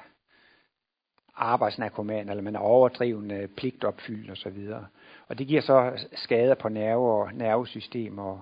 [1.36, 4.86] arbejdsnarkoman, eller man er overdrivende pligtopfyldt og så videre.
[5.28, 8.40] Og det giver så skader på nerve og nervesystem og,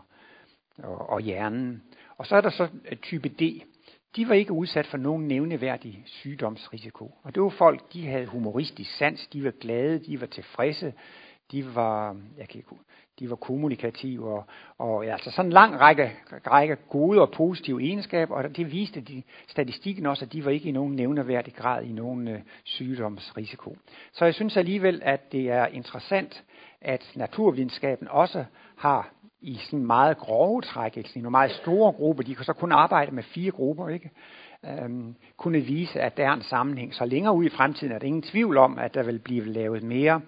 [0.78, 1.82] og, og hjernen.
[2.16, 3.62] Og så er der så øh, type D.
[4.16, 7.14] De var ikke udsat for nogen nævneværdig sygdomsrisiko.
[7.22, 10.94] Og det var folk, de havde humoristisk sans, de var glade, de var tilfredse,
[11.52, 12.70] de var, jeg kan ikke,
[13.18, 14.44] de var kommunikative, og,
[14.78, 16.12] og ja, altså sådan en lang række,
[16.46, 20.68] række gode og positive egenskaber, og det viste de, statistikken også, at de var ikke
[20.68, 23.76] i nogen nævneværdig grad i nogen øh, sygdomsrisiko.
[24.12, 26.44] Så jeg synes alligevel, at det er interessant,
[26.80, 28.44] at naturvidenskaben også
[28.76, 32.72] har i sådan meget grove træk, i nogle meget store grupper, de kan så kun
[32.72, 34.10] arbejde med fire grupper, ikke?
[34.64, 36.94] Øhm, kunne vise, at der er en sammenhæng.
[36.94, 39.82] Så længere ud i fremtiden er der ingen tvivl om, at der vil blive lavet
[39.82, 40.20] mere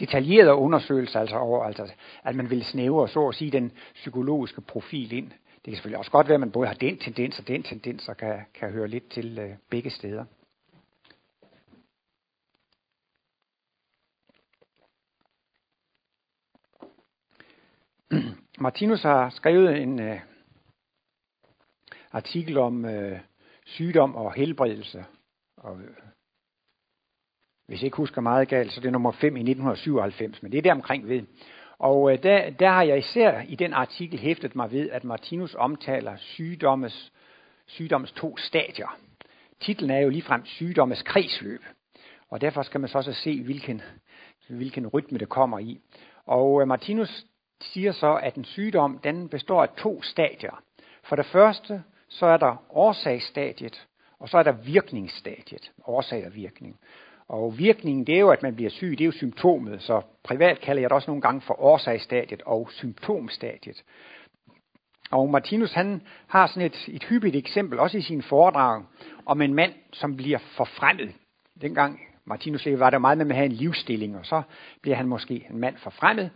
[0.00, 1.92] detaljerede undersøgelser, altså over, altså,
[2.24, 5.28] at man vil snævre, så at sige, den psykologiske profil ind.
[5.28, 8.08] Det kan selvfølgelig også godt være, at man både har den tendens og den tendens,
[8.08, 10.24] og kan, kan høre lidt til øh, begge steder.
[18.60, 20.20] Martinus har skrevet en øh,
[22.12, 23.18] artikel om øh,
[23.64, 25.04] sygdom og helbredelse.
[25.56, 25.96] Og, øh,
[27.66, 30.58] hvis jeg ikke husker meget galt, så det er nummer 5 i 1997, men det
[30.58, 31.22] er der omkring ved.
[31.78, 35.54] Og øh, der, der har jeg især i den artikel hæftet mig ved, at Martinus
[35.54, 37.12] omtaler sygdommes,
[37.66, 38.98] sygdommes to stadier.
[39.60, 41.64] Titlen er jo ligefrem sygdommes kredsløb,
[42.30, 43.82] og derfor skal man så også se, hvilken,
[44.48, 45.80] hvilken rytme det kommer i.
[46.26, 47.26] Og øh, Martinus
[47.60, 50.62] siger så, at en sygdom den består af to stadier.
[51.02, 53.86] For det første, så er der årsagsstadiet,
[54.18, 56.76] og så er der virkningsstadiet, årsag og virkning.
[57.28, 60.60] Og virkningen, det er jo, at man bliver syg, det er jo symptomet, så privat
[60.60, 63.84] kalder jeg det også nogle gange for årsagsstadiet og symptomstadiet.
[65.10, 68.84] Og Martinus han har sådan et, et hyppigt eksempel, også i sin foredrag,
[69.26, 71.14] om en mand, som bliver forfremmet.
[71.60, 74.42] Dengang Martinus var der meget med at have en livsstilling, og så
[74.82, 76.30] bliver han måske en mand forfremmet.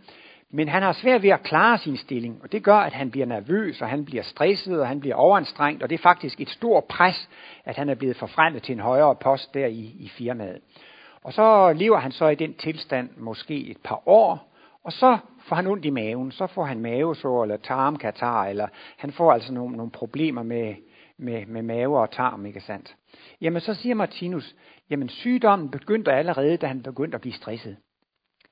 [0.55, 3.25] Men han har svært ved at klare sin stilling, og det gør, at han bliver
[3.25, 6.83] nervøs, og han bliver stresset, og han bliver overanstrengt, og det er faktisk et stort
[6.83, 7.29] pres,
[7.65, 10.59] at han er blevet forfremmet til en højere post der i, i firmaet.
[11.23, 15.55] Og så lever han så i den tilstand måske et par år, og så får
[15.55, 19.77] han ondt i maven, så får han mavesår eller tarmkatar, eller han får altså nogle,
[19.77, 20.75] nogle problemer med,
[21.19, 22.95] med, med mave og tarm, ikke sandt?
[23.41, 24.55] Jamen så siger Martinus,
[24.89, 27.77] jamen sygdommen begyndte allerede, da han begyndte at blive stresset.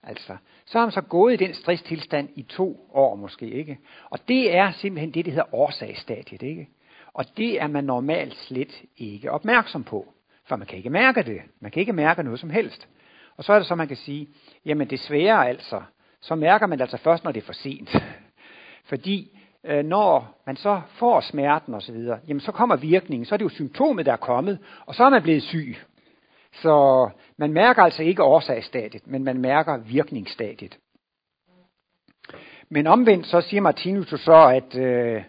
[0.04, 3.78] Altså, så har man så gået i den stresstilstand i to år måske, ikke?
[4.10, 6.70] Og det er simpelthen det, der hedder årsagsstadiet, ikke?
[7.14, 10.14] Og det er man normalt slet ikke opmærksom på,
[10.46, 11.42] for man kan ikke mærke det.
[11.60, 12.88] Man kan ikke mærke noget som helst.
[13.38, 14.28] Og så er det så, man kan sige,
[14.66, 15.82] jamen desværre altså,
[16.22, 17.96] så mærker man det altså først, når det er for sent.
[18.90, 21.96] Fordi øh, når man så får smerten osv.,
[22.28, 25.10] jamen så kommer virkningen, så er det jo symptomet, der er kommet, og så er
[25.10, 25.78] man blevet syg.
[26.54, 30.78] Så man mærker altså ikke årsagsstadiet, men man mærker virkningsstadiet.
[32.70, 35.24] Men omvendt så siger Martinus så, at, øh,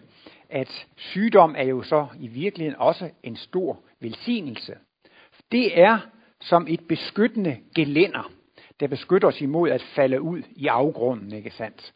[0.49, 4.77] at sygdom er jo så i virkeligheden også en stor velsignelse.
[5.51, 5.99] Det er
[6.41, 8.31] som et beskyttende gelænder,
[8.79, 11.93] der beskytter os imod at falde ud i afgrunden, ikke sandt?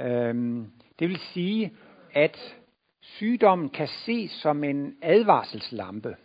[0.00, 0.66] Øhm,
[0.98, 1.72] det vil sige,
[2.12, 2.56] at
[3.02, 6.16] sygdommen kan ses som en advarselslampe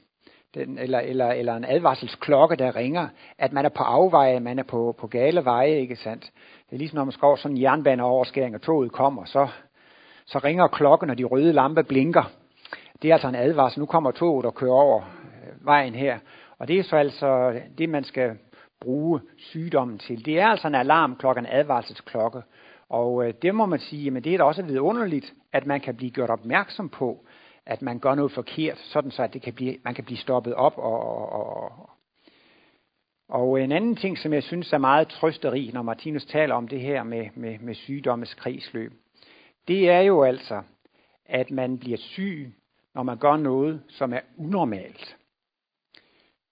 [0.66, 4.64] den, eller, eller, eller en advarselsklokke, der ringer, at man er på afveje, man er
[4.64, 6.32] på, på gale veje, ikke sandt?
[6.70, 9.48] Det er ligesom når man skal sådan en jernbaneoverskæring, og toget kommer, så,
[10.26, 12.32] så ringer klokken, og de røde lampe blinker.
[13.02, 13.80] Det er altså en advarsel.
[13.80, 16.18] Nu kommer toget og kører over øh, vejen her.
[16.60, 18.38] Og det er så altså det, man skal
[18.82, 20.26] bruge sygdommen til.
[20.26, 22.42] Det er altså en alarmklokke, en advarselsklokke.
[22.90, 25.96] Og øh, det må man sige, men det er da også vidunderligt, at man kan
[25.96, 27.26] blive gjort opmærksom på,
[27.68, 30.54] at man gør noget forkert, sådan så at det kan blive, man kan blive stoppet
[30.54, 30.78] op.
[30.78, 31.90] Og, og, og,
[33.30, 36.82] og en anden ting, som jeg synes er meget trøsterig, når Martinus taler om det
[36.82, 38.94] her med, med, med sygdommens kredsløb,
[39.68, 40.62] det er jo altså,
[41.26, 42.54] at man bliver syg,
[42.96, 45.18] når man gør noget, som er unormalt.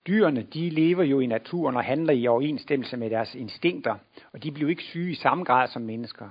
[0.08, 3.96] Dyrene, de lever jo i naturen og handler i overensstemmelse med deres instinkter,
[4.34, 6.30] og de bliver ikke syge i samme grad som mennesker.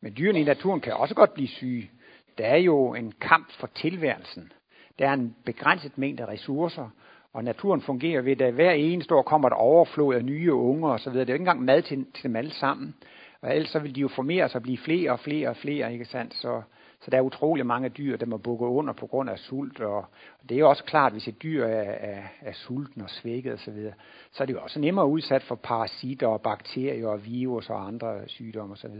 [0.00, 1.90] Men dyrene i naturen kan også godt blive syge,
[2.38, 4.52] der er jo en kamp for tilværelsen.
[4.98, 6.88] Der er en begrænset mængde ressourcer,
[7.32, 11.12] og naturen fungerer ved, at hver eneste år kommer der overflod af nye unger osv.
[11.12, 12.94] Det er jo ikke engang mad til, til dem alle sammen.
[13.42, 15.92] Og ellers så vil de jo formere sig og blive flere og flere og flere,
[15.92, 16.34] ikke sandt?
[16.34, 16.62] Så,
[17.00, 19.80] så der er utrolig mange dyr, der må bukke under på grund af sult.
[19.80, 19.96] Og,
[20.40, 23.52] og det er jo også klart, hvis et dyr er, er, er sulten og svækket
[23.52, 23.94] osv., så, videre,
[24.32, 28.28] så er det jo også nemmere udsat for parasitter og bakterier og virus og andre
[28.28, 28.94] sygdomme osv.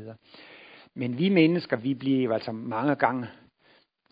[0.95, 3.27] Men vi mennesker, vi bliver altså mange gange,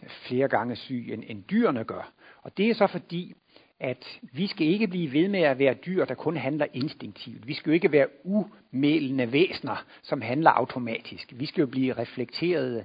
[0.08, 2.12] flere gange syge, end, end dyrene gør.
[2.42, 3.34] Og det er så fordi,
[3.80, 7.46] at vi skal ikke blive ved med at være dyr, der kun handler instinktivt.
[7.46, 11.32] Vi skal jo ikke være umælende væsner, som handler automatisk.
[11.36, 12.84] Vi skal jo blive reflekterede,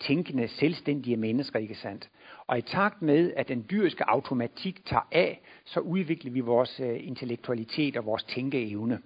[0.00, 2.10] tænkende, selvstændige mennesker, ikke sandt?
[2.46, 7.06] Og i takt med, at den dyriske automatik tager af, så udvikler vi vores øh,
[7.06, 8.98] intellektualitet og vores tænkeevne.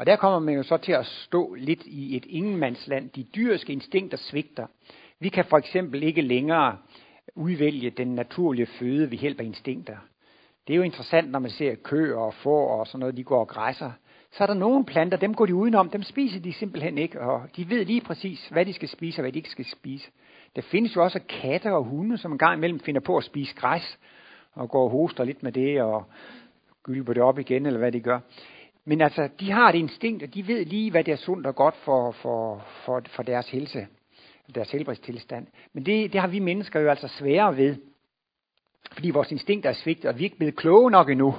[0.00, 3.10] Og der kommer man jo så til at stå lidt i et ingenmandsland.
[3.10, 4.66] De dyriske instinkter svigter.
[5.18, 6.76] Vi kan for eksempel ikke længere
[7.34, 9.96] udvælge den naturlige føde ved hjælp af instinkter.
[10.66, 13.40] Det er jo interessant, når man ser køer og får og sådan noget, de går
[13.40, 13.90] og græsser.
[14.32, 17.42] Så er der nogle planter, dem går de udenom, dem spiser de simpelthen ikke, og
[17.56, 20.10] de ved lige præcis, hvad de skal spise og hvad de ikke skal spise.
[20.56, 23.54] Der findes jo også katte og hunde, som en gang imellem finder på at spise
[23.54, 23.98] græs,
[24.52, 26.04] og går og hoster lidt med det, og
[26.82, 28.20] gylper det op igen, eller hvad de gør.
[28.90, 31.54] Men altså, de har et instinkt, og de ved lige, hvad der er sundt og
[31.54, 33.86] godt for, for, for, for deres helse,
[34.54, 35.46] deres helbredstilstand.
[35.72, 37.76] Men det, det har vi mennesker jo altså sværere ved,
[38.92, 41.34] fordi vores instinkt er svigtet, og vi er ikke blevet kloge nok endnu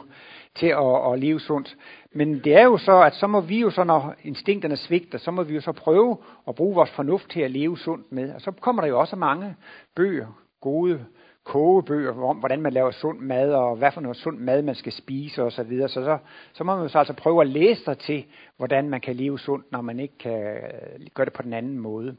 [0.55, 1.77] til at, at leve sundt.
[2.11, 5.31] Men det er jo så, at så må vi jo så, når instinkterne svigter, så
[5.31, 8.33] må vi jo så prøve at bruge vores fornuft til at leve sundt med.
[8.33, 9.55] Og så kommer der jo også mange
[9.95, 10.27] bøger,
[10.61, 11.05] gode
[11.51, 14.91] kogebøger om, hvordan man laver sund mad, og hvad for noget sund mad man skal
[14.91, 15.55] spise osv.
[15.55, 15.89] Så, videre.
[15.89, 16.17] så, så,
[16.53, 18.25] så må man så altså prøve at læse sig til,
[18.57, 20.57] hvordan man kan leve sundt, når man ikke kan
[21.13, 22.15] gøre det på den anden måde.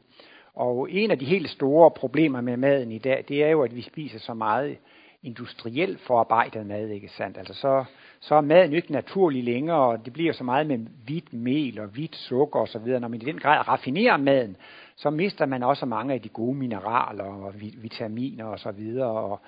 [0.55, 3.75] Og en af de helt store problemer med maden i dag, det er jo, at
[3.75, 4.77] vi spiser så meget
[5.23, 7.37] industrielt forarbejdet mad, ikke sandt?
[7.37, 7.83] Altså så,
[8.19, 11.79] så er maden jo ikke naturlig længere, og det bliver så meget med hvidt mel
[11.79, 12.87] og hvidt sukker osv.
[12.87, 14.57] Når man i den grad raffinerer maden,
[14.95, 19.07] så mister man også mange af de gode mineraler og vitaminer og så videre.
[19.07, 19.41] Og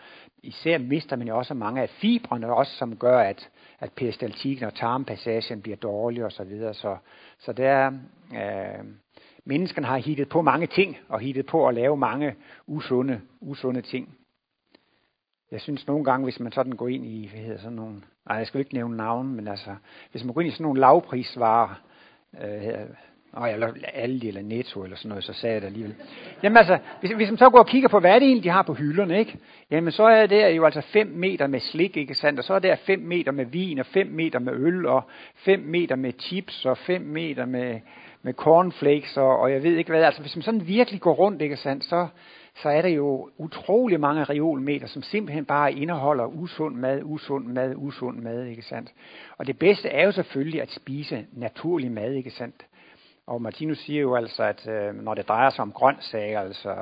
[0.44, 4.74] især mister man jo også mange af fibrene, også som gør, at, at peristaltikken og
[4.74, 6.74] tarmpassagen bliver dårlig og så videre.
[6.74, 6.98] Så,
[7.40, 7.92] så der,
[8.34, 8.86] øh,
[9.46, 12.36] menneskerne har hittet på mange ting, og hittet på at lave mange
[12.68, 14.16] usunde, usunde ting.
[15.52, 18.38] Jeg synes nogle gange, hvis man sådan går ind i, hvad hedder sådan nogle, nej,
[18.38, 19.76] jeg skal ikke nævne navn, men altså,
[20.12, 21.82] hvis man går ind i sådan nogle lavprisvarer,
[22.44, 22.90] øh,
[23.38, 25.96] Åh, eller Aldi eller Netto eller sådan noget, så sagde jeg det alligevel.
[26.44, 28.50] Jamen altså, hvis, hvis man så går og kigger på, hvad er det egentlig, de
[28.50, 29.38] har på hylderne, ikke?
[29.72, 32.40] Jamen så er det jo altså 5 meter med slik, ikke sandt?
[32.40, 35.04] Og så er der 5 meter med vin, og 5 meter med øl, og
[35.36, 37.80] 5 meter med chips, og 5 meter med,
[38.22, 40.04] med cornflakes, og, og jeg ved ikke hvad.
[40.04, 42.08] Altså hvis man sådan virkelig går rundt, ikke sandt, så,
[42.56, 47.74] så er der jo utrolig mange reolmeter, som simpelthen bare indeholder usund mad, usund mad,
[47.76, 48.94] usund mad, ikke sandt?
[49.38, 52.66] Og det bedste er jo selvfølgelig at spise naturlig mad, ikke sandt?
[53.28, 56.76] Og Martinus siger jo altså, at øh, når det drejer sig om grøntsager, altså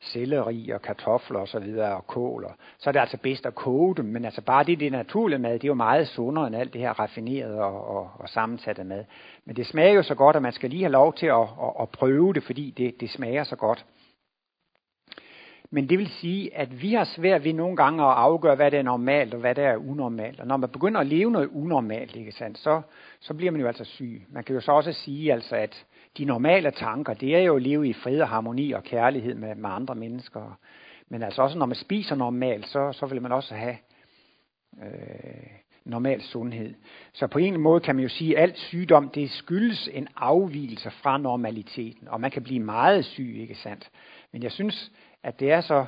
[0.00, 3.54] selleri og kartofler og så videre og kål, og, så er det altså bedst at
[3.54, 6.56] koge dem, men altså bare det, det naturlige mad, det er jo meget sundere end
[6.56, 9.04] alt det her raffinerede og, og, og sammensatte mad.
[9.44, 11.72] Men det smager jo så godt, at man skal lige have lov til at, at,
[11.80, 13.84] at prøve det, fordi det, det smager så godt.
[15.72, 18.78] Men det vil sige, at vi har svært ved nogle gange at afgøre, hvad der
[18.78, 20.40] er normalt og hvad der er unormalt.
[20.40, 22.82] Og når man begynder at leve noget unormalt, ikke sandt, så,
[23.20, 24.26] så bliver man jo altså syg.
[24.28, 25.86] Man kan jo så også sige, altså, at
[26.18, 29.54] de normale tanker, det er jo at leve i fred og harmoni og kærlighed med,
[29.54, 30.58] med andre mennesker.
[31.08, 33.76] Men altså også når man spiser normalt, så, så vil man også have
[34.82, 36.74] øh, normal sundhed.
[37.12, 40.90] Så på en måde kan man jo sige, at alt sygdom, det skyldes en afvielse
[40.90, 42.08] fra normaliteten.
[42.08, 43.90] Og man kan blive meget syg, ikke sandt?
[44.32, 44.92] Men jeg synes,
[45.24, 45.86] at det er så,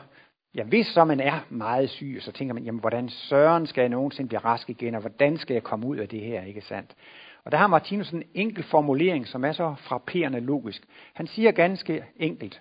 [0.54, 3.88] ja hvis så man er meget syg, så tænker man, jamen hvordan søren skal jeg
[3.88, 6.94] nogensinde blive rask igen, og hvordan skal jeg komme ud af det her, ikke sandt?
[7.44, 10.82] Og der har Martinus en enkel formulering, som er så frapperende logisk.
[11.14, 12.60] Han siger ganske enkelt,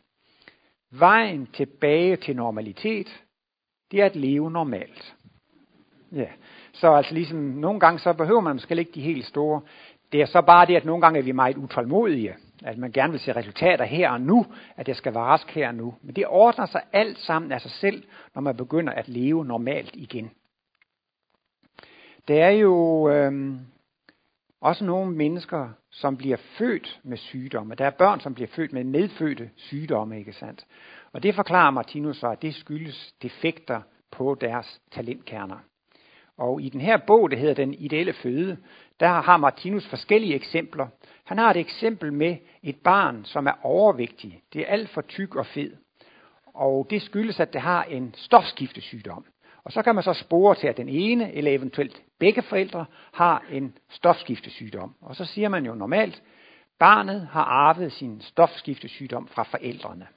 [0.91, 3.23] vejen tilbage til normalitet,
[3.91, 5.15] det er at leve normalt.
[6.11, 6.27] Ja.
[6.73, 9.61] Så altså ligesom, nogle gange så behøver man måske ikke de helt store.
[10.11, 13.11] Det er så bare det, at nogle gange er vi meget utålmodige at man gerne
[13.11, 14.45] vil se resultater her og nu,
[14.75, 15.95] at jeg skal være rask her og nu.
[16.01, 18.03] Men det ordner sig alt sammen af sig selv,
[18.35, 20.31] når man begynder at leve normalt igen.
[22.27, 23.53] Der er jo øh,
[24.61, 27.75] også nogle mennesker, som bliver født med sygdomme.
[27.75, 30.65] Der er børn, som bliver født med medfødte sygdomme, ikke sandt?
[31.13, 35.57] Og det forklarer Martinus så, at det skyldes defekter på deres talentkerner.
[36.37, 38.57] Og i den her bog, der hedder Den ideelle føde,
[39.01, 40.87] der har Martinus forskellige eksempler.
[41.23, 44.41] Han har et eksempel med et barn, som er overvægtig.
[44.53, 45.71] Det er alt for tyk og fed.
[46.53, 49.25] Og det skyldes, at det har en stofskiftesygdom.
[49.63, 53.43] Og så kan man så spore til, at den ene, eller eventuelt begge forældre, har
[53.51, 54.95] en stofskiftesygdom.
[55.01, 56.23] Og så siger man jo normalt,
[56.79, 60.07] barnet har arvet sin stofskiftesygdom fra forældrene.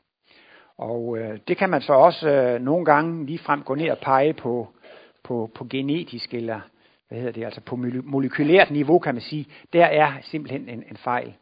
[0.78, 3.98] Og øh, det kan man så også øh, nogle gange lige frem gå ned og
[3.98, 4.68] pege på,
[5.22, 6.60] på, på genetisk eller
[7.14, 10.96] hvad hedder det, altså på molekylært niveau, kan man sige, der er simpelthen en, en
[10.96, 11.34] fejl.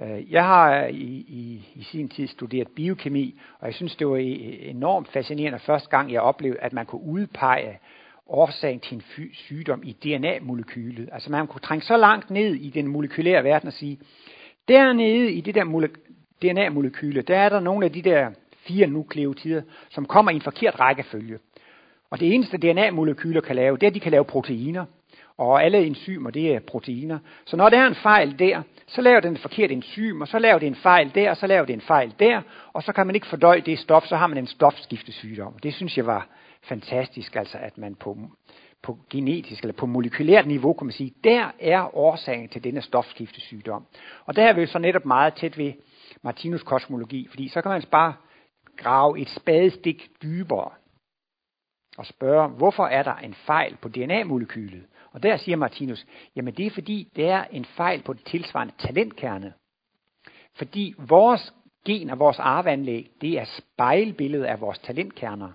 [0.00, 4.08] Øh, jeg har øh, i, i, i sin tid studeret biokemi, og jeg synes, det
[4.08, 4.20] var e,
[4.70, 7.78] enormt fascinerende første gang, jeg oplevede, at man kunne udpege
[8.26, 11.08] årsagen til en sygdom i DNA-molekylet.
[11.12, 13.98] Altså man kunne trænge så langt ned i den molekylære verden og sige,
[14.68, 15.88] dernede i det der
[16.42, 18.30] DNA-molekyle, der er der nogle af de der
[18.66, 21.38] fire nukleotider, som kommer i en forkert rækkefølge.
[22.12, 24.84] Og det eneste DNA-molekyler kan lave, det er, at de kan lave proteiner.
[25.38, 27.18] Og alle enzymer, det er proteiner.
[27.46, 30.38] Så når der er en fejl der, så laver den et forkert enzym, og så
[30.38, 33.06] laver det en fejl der, og så laver det en fejl der, og så kan
[33.06, 35.58] man ikke fordøje det stof, så har man en stofskiftesygdom.
[35.62, 36.28] Det synes jeg var
[36.62, 38.18] fantastisk, altså at man på,
[38.82, 43.86] på genetisk eller på molekylært niveau, kan man sige, der er årsagen til denne stofskiftesygdom.
[44.26, 45.72] Og der er vi så netop meget tæt ved
[46.22, 48.14] Martinus kosmologi, fordi så kan man bare
[48.76, 50.70] grave et spadestik dybere
[51.98, 54.82] og spørge, hvorfor er der en fejl på DNA-molekylet?
[55.12, 58.74] Og der siger Martinus, jamen det er fordi, der er en fejl på det tilsvarende
[58.78, 59.52] talentkerne.
[60.54, 65.48] Fordi vores gener, vores arveanlæg, det er spejlbilledet af vores talentkerner.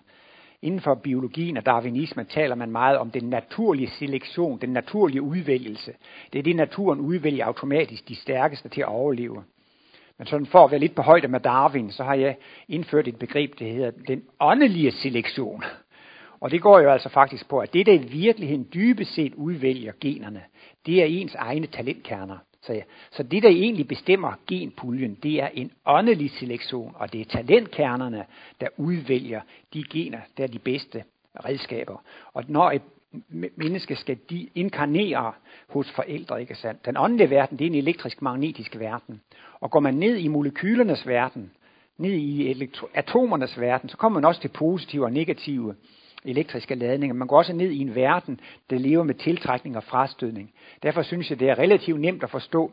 [0.61, 5.93] Inden for biologien og darwinismen taler man meget om den naturlige selektion, den naturlige udvælgelse.
[6.33, 9.43] Det er det, naturen udvælger automatisk de stærkeste til at overleve.
[10.17, 12.35] Men sådan for at være lidt på højde med Darwin, så har jeg
[12.67, 15.63] indført et begreb, der hedder den åndelige selektion.
[16.39, 19.93] Og det går jo altså faktisk på, at det, der i virkeligheden dybest set udvælger
[20.01, 20.43] generne,
[20.85, 22.37] det er ens egne talentkerner.
[22.61, 27.25] Så, så det, der egentlig bestemmer genpuljen, det er en åndelig selektion, og det er
[27.25, 28.25] talentkernerne,
[28.61, 29.41] der udvælger
[29.73, 31.03] de gener, der er de bedste
[31.45, 32.03] redskaber.
[32.33, 32.81] Og når et
[33.55, 35.33] menneske skal de inkarnere
[35.69, 36.85] hos forældre, ikke sandt?
[36.85, 39.21] Den åndelige verden, det er en elektrisk-magnetisk verden.
[39.59, 41.51] Og går man ned i molekylernes verden,
[41.97, 45.75] ned i atomernes verden, så kommer man også til positive og negative
[46.25, 47.13] elektriske ladninger.
[47.13, 48.39] Man går også ned i en verden,
[48.69, 50.53] der lever med tiltrækning og frastødning.
[50.83, 52.71] Derfor synes jeg, det er relativt nemt at forstå,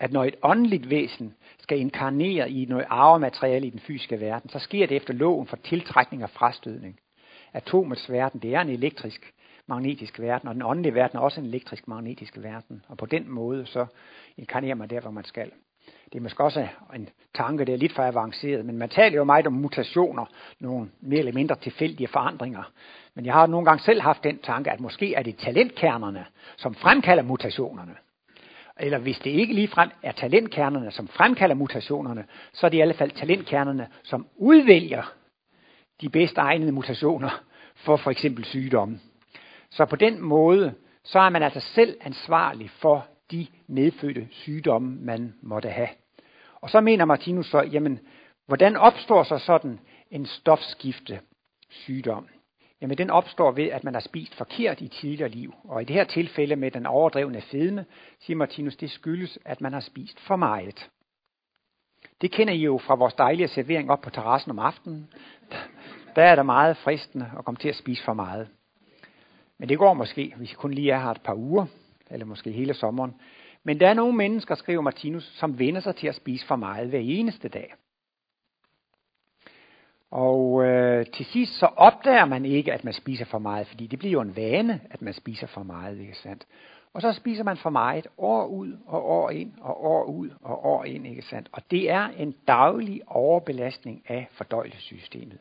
[0.00, 4.58] at når et åndeligt væsen skal inkarnere i noget arvemateriale i den fysiske verden, så
[4.58, 7.00] sker det efter loven for tiltrækning og frastødning.
[7.52, 9.32] Atomets verden, det er en elektrisk
[9.66, 12.84] magnetisk verden, og den åndelige verden er også en elektrisk magnetisk verden.
[12.88, 13.86] Og på den måde, så
[14.36, 15.52] inkarnerer man der, hvor man skal.
[16.12, 19.24] Det er måske også en tanke, der er lidt for avanceret, men man taler jo
[19.24, 20.24] meget om mutationer,
[20.60, 22.72] nogle mere eller mindre tilfældige forandringer.
[23.14, 26.26] Men jeg har nogle gange selv haft den tanke, at måske er det talentkernerne,
[26.56, 27.94] som fremkalder mutationerne.
[28.80, 32.94] Eller hvis det ikke ligefrem er talentkernerne, som fremkalder mutationerne, så er det i alle
[32.94, 35.12] fald talentkernerne, som udvælger
[36.00, 37.42] de bedst egnede mutationer
[37.74, 39.00] for for eksempel sygdomme.
[39.70, 40.74] Så på den måde,
[41.04, 45.88] så er man altså selv ansvarlig for de medfødte sygdomme, man måtte have.
[46.54, 48.00] Og så mener Martinus så, jamen,
[48.46, 49.80] hvordan opstår så sådan
[50.10, 51.20] en stofskifte
[51.68, 52.28] sygdom?
[52.80, 55.54] Jamen den opstår ved, at man har spist forkert i tidligere liv.
[55.64, 57.84] Og i det her tilfælde med den overdrevne fedme,
[58.20, 60.90] siger Martinus, det skyldes, at man har spist for meget.
[62.20, 65.12] Det kender I jo fra vores dejlige servering op på terrassen om aftenen.
[66.16, 68.48] Der er der meget fristende at komme til at spise for meget.
[69.58, 71.66] Men det går måske, hvis I kun lige er her et par uger,
[72.12, 73.14] eller måske hele sommeren.
[73.64, 76.88] Men der er nogle mennesker, skriver Martinus, som vender sig til at spise for meget
[76.88, 77.74] hver eneste dag.
[80.10, 83.98] Og øh, til sidst så opdager man ikke, at man spiser for meget, fordi det
[83.98, 86.46] bliver jo en vane, at man spiser for meget, ikke sandt?
[86.94, 90.64] Og så spiser man for meget år ud og år ind og år ud og
[90.64, 91.48] år ind, ikke sandt?
[91.52, 95.38] Og det er en daglig overbelastning af fordøjelsessystemet.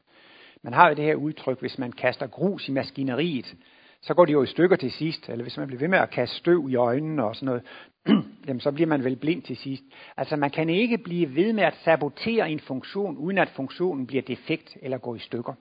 [0.62, 3.56] Man har jo det her udtryk, hvis man kaster grus i maskineriet,
[4.02, 5.30] så går de jo i stykker til sidst.
[5.30, 7.64] Eller hvis man bliver ved med at kaste støv i øjnene og sådan noget,
[8.48, 9.84] jamen så bliver man vel blind til sidst.
[10.18, 14.22] Altså man kan ikke blive ved med at sabotere en funktion, uden at funktionen bliver
[14.22, 15.54] defekt eller går i stykker.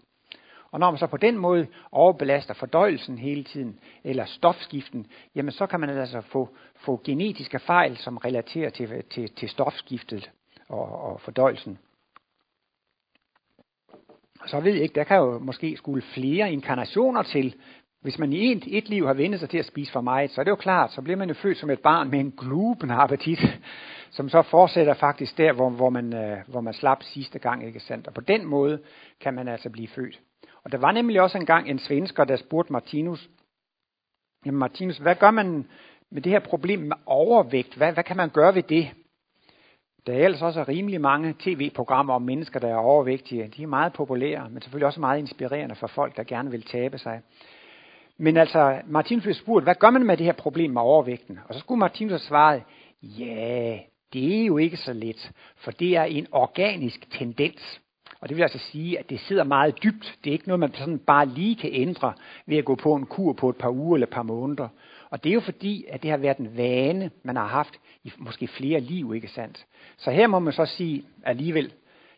[0.73, 5.67] Og når man så på den måde overbelaster fordøjelsen hele tiden, eller stofskiften, jamen så
[5.67, 10.31] kan man altså få, få genetiske fejl, som relaterer til, til, til stofskiftet
[10.69, 11.79] og, og fordøjelsen.
[14.47, 17.55] Så ved jeg ikke, der kan jo måske skulle flere inkarnationer til,
[18.03, 20.41] hvis man i et, et liv har vendt sig til at spise for meget, så
[20.41, 22.91] er det jo klart, så bliver man jo født som et barn med en gluben
[22.91, 23.39] appetit,
[24.17, 27.81] som så fortsætter faktisk der, hvor, hvor, man, øh, hvor man slap sidste gang, ikke
[27.81, 28.07] sandt?
[28.07, 28.81] Og på den måde
[29.21, 30.21] kan man altså blive født.
[30.65, 33.29] Og der var nemlig også engang en svensker, der spurgte Martinus,
[34.47, 35.67] jamen Martinus, hvad gør man
[36.11, 37.75] med det her problem med overvægt?
[37.75, 38.91] Hvad, hvad kan man gøre ved det?
[40.07, 43.53] Der er ellers også rimelig mange tv-programmer om mennesker, der er overvægtige.
[43.57, 46.99] De er meget populære, men selvfølgelig også meget inspirerende for folk, der gerne vil tabe
[46.99, 47.21] sig.
[48.23, 51.39] Men altså, Martinus blev spurgt, hvad gør man med det her problem med overvægten?
[51.49, 52.63] Og så skulle Martinus have svaret,
[53.03, 53.79] ja,
[54.13, 57.81] det er jo ikke så let, for det er en organisk tendens.
[58.21, 60.19] Og det vil altså sige, at det sidder meget dybt.
[60.25, 62.13] Det er ikke noget, man sådan bare lige kan ændre
[62.47, 64.69] ved at gå på en kur på et par uger eller et par måneder.
[65.11, 68.13] Og det er jo fordi, at det har været en vane, man har haft i
[68.19, 69.67] måske flere liv, ikke sandt?
[69.97, 71.73] Så her må man så sige alligevel,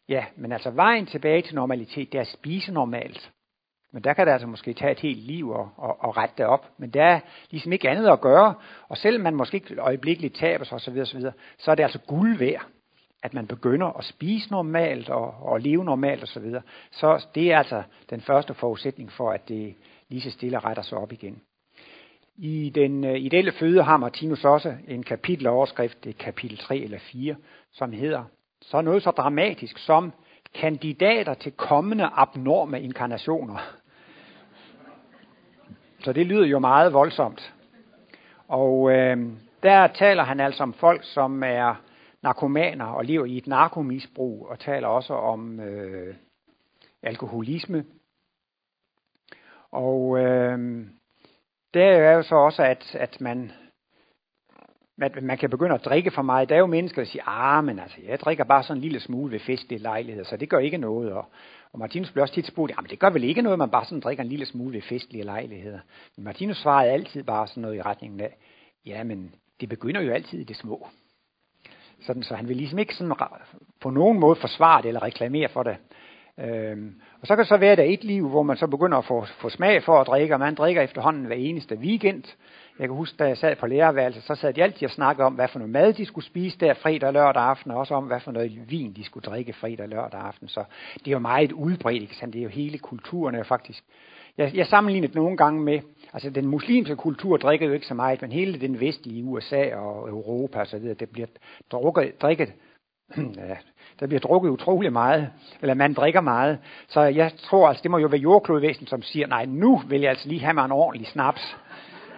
[0.09, 3.31] ja, men altså vejen tilbage til normalitet, det er at spise normalt.
[3.93, 6.47] Men der kan det altså måske tage et helt liv at, at, at rette det
[6.47, 6.71] op.
[6.79, 7.21] Men der er
[7.51, 8.55] ligesom ikke andet at gøre.
[8.89, 11.21] Og selvom man måske ikke øjeblikkeligt taber sig osv., osv.,
[11.59, 12.67] så er det altså guld værd,
[13.23, 16.33] at man begynder at spise normalt og, og leve normalt osv.
[16.33, 16.63] Så, videre.
[16.91, 19.75] så det er altså den første forudsætning for, at det
[20.09, 21.43] lige så stille retter sig op igen.
[22.37, 26.99] I den øh, ideelle føde har Martinus også en kapiteloverskrift, det er kapitel 3 eller
[26.99, 27.37] 4,
[27.73, 28.25] som hedder
[28.61, 30.13] så noget så dramatisk som
[30.55, 33.82] kandidater til kommende abnorme inkarnationer.
[36.05, 37.55] Så det lyder jo meget voldsomt.
[38.49, 39.17] Og øh,
[39.63, 41.83] der taler han altså om folk, som er
[42.23, 46.15] narkomaner og lever i et narkomisbrug, og taler også om øh,
[47.03, 47.85] alkoholisme.
[49.71, 50.87] Og øh,
[51.75, 53.53] der er jo så også, at, at man
[55.03, 56.49] at man kan begynde at drikke for meget.
[56.49, 59.01] Der er jo mennesker, der siger, ah, men altså, jeg drikker bare sådan en lille
[59.01, 61.13] smule ved festlige lejligheder, så det gør ikke noget.
[61.13, 61.27] Og,
[61.73, 64.01] og Martinus blev også tit spurgt, men det gør vel ikke noget, man bare sådan
[64.01, 65.81] drikker en lille smule ved festlige lejligheder.
[66.17, 68.37] Men Martinus svarede altid bare sådan noget i retningen af,
[68.87, 70.89] ja, men det begynder jo altid i det små.
[72.01, 73.17] Sådan, så han vil ligesom ikke sådan
[73.81, 75.77] på nogen måde forsvare det eller reklamere for det.
[76.39, 78.67] Øhm, og så kan det så være, at der er et liv, hvor man så
[78.67, 82.25] begynder at få, få smag for at drikke, og man drikker efterhånden hver eneste weekend.
[82.83, 85.35] Jeg kan huske, da jeg sad på lærerværelset, så sad de altid og snakkede om,
[85.35, 88.05] hvad for noget mad de skulle spise der fredag og lørdag aften, og også om,
[88.05, 90.49] hvad for noget vin de skulle drikke fredag og lørdag aften.
[90.49, 90.65] Så
[90.99, 92.35] det er jo meget udbredt, ikke sandt?
[92.35, 93.85] Det er jo hele kulturen jo faktisk.
[94.39, 95.81] Jeg, jeg sammenlignet nogle gange med,
[96.13, 100.09] altså den muslimske kultur drikker jo ikke så meget, men hele den vestlige USA og
[100.09, 101.29] Europa og så videre, det bliver
[101.73, 102.53] drukket, drikket,
[103.37, 103.57] ja,
[104.01, 105.29] der bliver drukket utrolig meget,
[105.61, 106.59] eller man drikker meget.
[106.89, 110.11] Så jeg tror altså, det må jo være jordklodvæsen, som siger, nej, nu vil jeg
[110.11, 111.57] altså lige have mig en ordentlig snaps.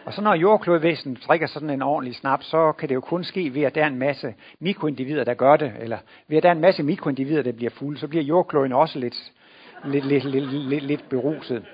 [0.04, 3.54] Og så når jordklodvæsenet drikker sådan en ordentlig snaps, så kan det jo kun ske
[3.54, 5.98] ved, at der er en masse mikroindivider, der gør det, eller
[6.28, 9.32] ved, at der er en masse mikroindivider, der bliver fulde, så bliver jordkloden også lidt,
[9.84, 11.64] lidt, lidt, lidt, lidt, lidt beruset.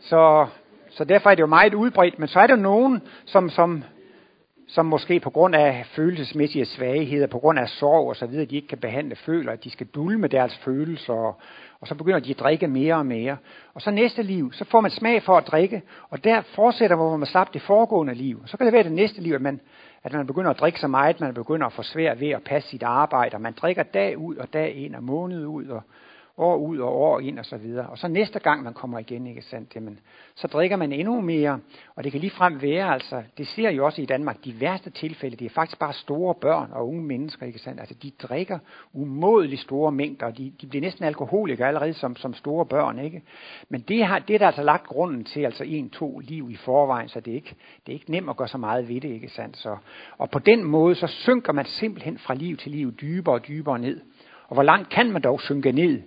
[0.00, 0.46] Så,
[0.90, 3.84] så derfor er det jo meget udbredt, men så er der nogen, som, som,
[4.68, 8.56] som måske på grund af følelsesmæssige svagheder, på grund af sorg og så videre, de
[8.56, 11.40] ikke kan behandle, føler, at de skal dulme deres følelser, og,
[11.80, 13.36] og så begynder de at drikke mere og mere.
[13.74, 17.16] Og så næste liv, så får man smag for at drikke, og der fortsætter, hvor
[17.16, 18.42] man slap det foregående liv.
[18.46, 19.60] Så kan det være det næste liv, at man,
[20.04, 22.68] at man begynder at drikke så meget, man begynder at få svært ved at passe
[22.68, 25.82] sit arbejde, og man drikker dag ud og dag ind og måned ud, og,
[26.38, 27.86] år ud og år ind og så videre.
[27.86, 29.98] Og så næste gang man kommer igen, ikke sandt, jamen,
[30.34, 31.58] så drikker man endnu mere,
[31.96, 34.90] og det kan lige frem være, altså, det ser jo også i Danmark, de værste
[34.90, 38.58] tilfælde, det er faktisk bare store børn og unge mennesker, ikke sandt, altså de drikker
[38.92, 43.22] umådeligt store mængder, og de, de bliver næsten alkoholikere allerede som, som store børn, ikke?
[43.68, 46.56] Men det, har, det er der altså lagt grunden til, altså en, to liv i
[46.56, 47.54] forvejen, så det er ikke,
[47.86, 49.76] det er ikke nemt at gøre så meget ved det, ikke sandt, så,
[50.18, 53.78] og på den måde, så synker man simpelthen fra liv til liv dybere og dybere
[53.78, 54.00] ned.
[54.48, 56.02] Og hvor langt kan man dog synke ned?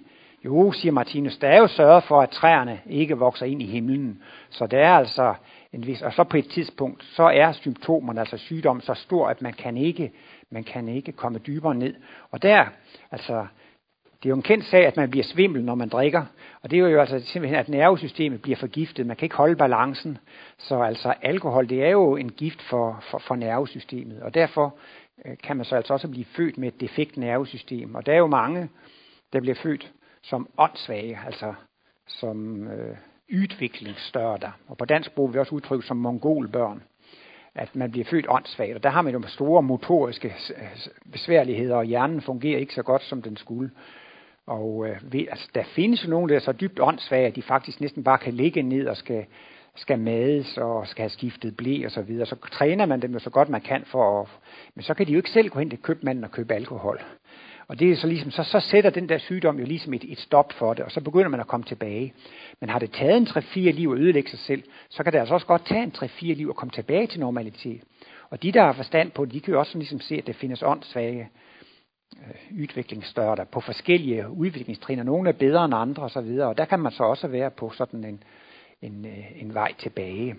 [0.46, 4.24] Jo, siger Martinus, der er jo sørget for, at træerne ikke vokser ind i himlen.
[4.50, 5.34] Så det er altså
[5.74, 9.42] en vis, og så på et tidspunkt, så er symptomerne, altså sygdom, så stor, at
[9.42, 10.12] man kan ikke,
[10.52, 11.96] man kan ikke komme dybere ned.
[12.32, 12.66] Og der,
[13.12, 13.48] altså,
[14.24, 16.26] det er jo en kendt sag, at man bliver svimmel, når man drikker.
[16.62, 19.06] Og det er jo altså simpelthen, at nervesystemet bliver forgiftet.
[19.06, 20.18] Man kan ikke holde balancen.
[20.58, 24.22] Så altså alkohol, det er jo en gift for, for, for nervesystemet.
[24.22, 24.76] Og derfor
[25.26, 27.96] øh, kan man så altså også blive født med et defekt nervesystem.
[27.96, 28.70] Og der er jo mange,
[29.34, 29.92] der bliver født
[30.24, 31.54] som åndssvage, altså
[32.08, 32.98] som øh,
[33.34, 34.52] udviklingsstørter.
[34.68, 36.84] Og på dansk bruger vi også udtryk som mongolbørn,
[37.56, 38.76] at man bliver født åndssvagt.
[38.76, 40.36] Og der har man jo store motoriske
[41.12, 43.72] besværligheder, og hjernen fungerer ikke så godt, som den skulle.
[44.46, 47.42] Og øh, ved, altså, der findes jo nogen, der er så dybt åndssvage, at de
[47.42, 49.26] faktisk næsten bare kan ligge ned og skal,
[49.76, 52.26] skal mades og skal have skiftet blæ og så videre.
[52.26, 54.28] Så træner man dem jo så godt man kan for at,
[54.76, 57.02] men så kan de jo ikke selv gå hen til købmanden og købe alkohol.
[57.70, 60.20] Og det er så ligesom, så, så sætter den der sygdom jo ligesom et, et
[60.20, 62.14] stop for det, og så begynder man at komme tilbage.
[62.60, 65.34] Men har det taget en 3-4 liv at ødelægge sig selv, så kan det altså
[65.34, 67.82] også godt tage en 3-4 liv at komme tilbage til normalitet.
[68.30, 70.34] Og de, der har forstand på det, de kan jo også ligesom se, at der
[70.34, 71.30] findes åndssvage
[72.18, 76.92] øh, udviklingsstørter på forskellige udviklingstrin, nogle er bedre end andre osv., og der kan man
[76.92, 78.24] så også være på sådan en,
[78.82, 80.36] en, øh, en vej tilbage.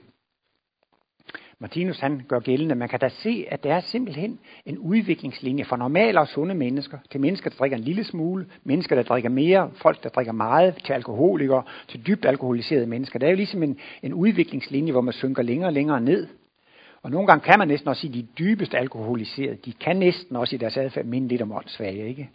[1.63, 5.77] Martinus han gør gældende, man kan da se, at der er simpelthen en udviklingslinje fra
[5.77, 9.71] normale og sunde mennesker til mennesker, der drikker en lille smule, mennesker, der drikker mere,
[9.75, 13.19] folk, der drikker meget, til alkoholikere, til dybt alkoholiserede mennesker.
[13.19, 16.27] Der er jo ligesom en, en udviklingslinje, hvor man synker længere og længere ned.
[17.03, 20.37] Og nogle gange kan man næsten også sige, at de dybest alkoholiserede, de kan næsten
[20.37, 22.31] også i deres adfærd minde lidt om åndssvage, ikke?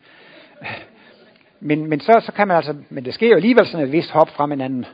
[1.59, 4.11] Men, men så, så kan man altså, men det sker jo alligevel sådan et vist
[4.11, 4.86] hop fra en anden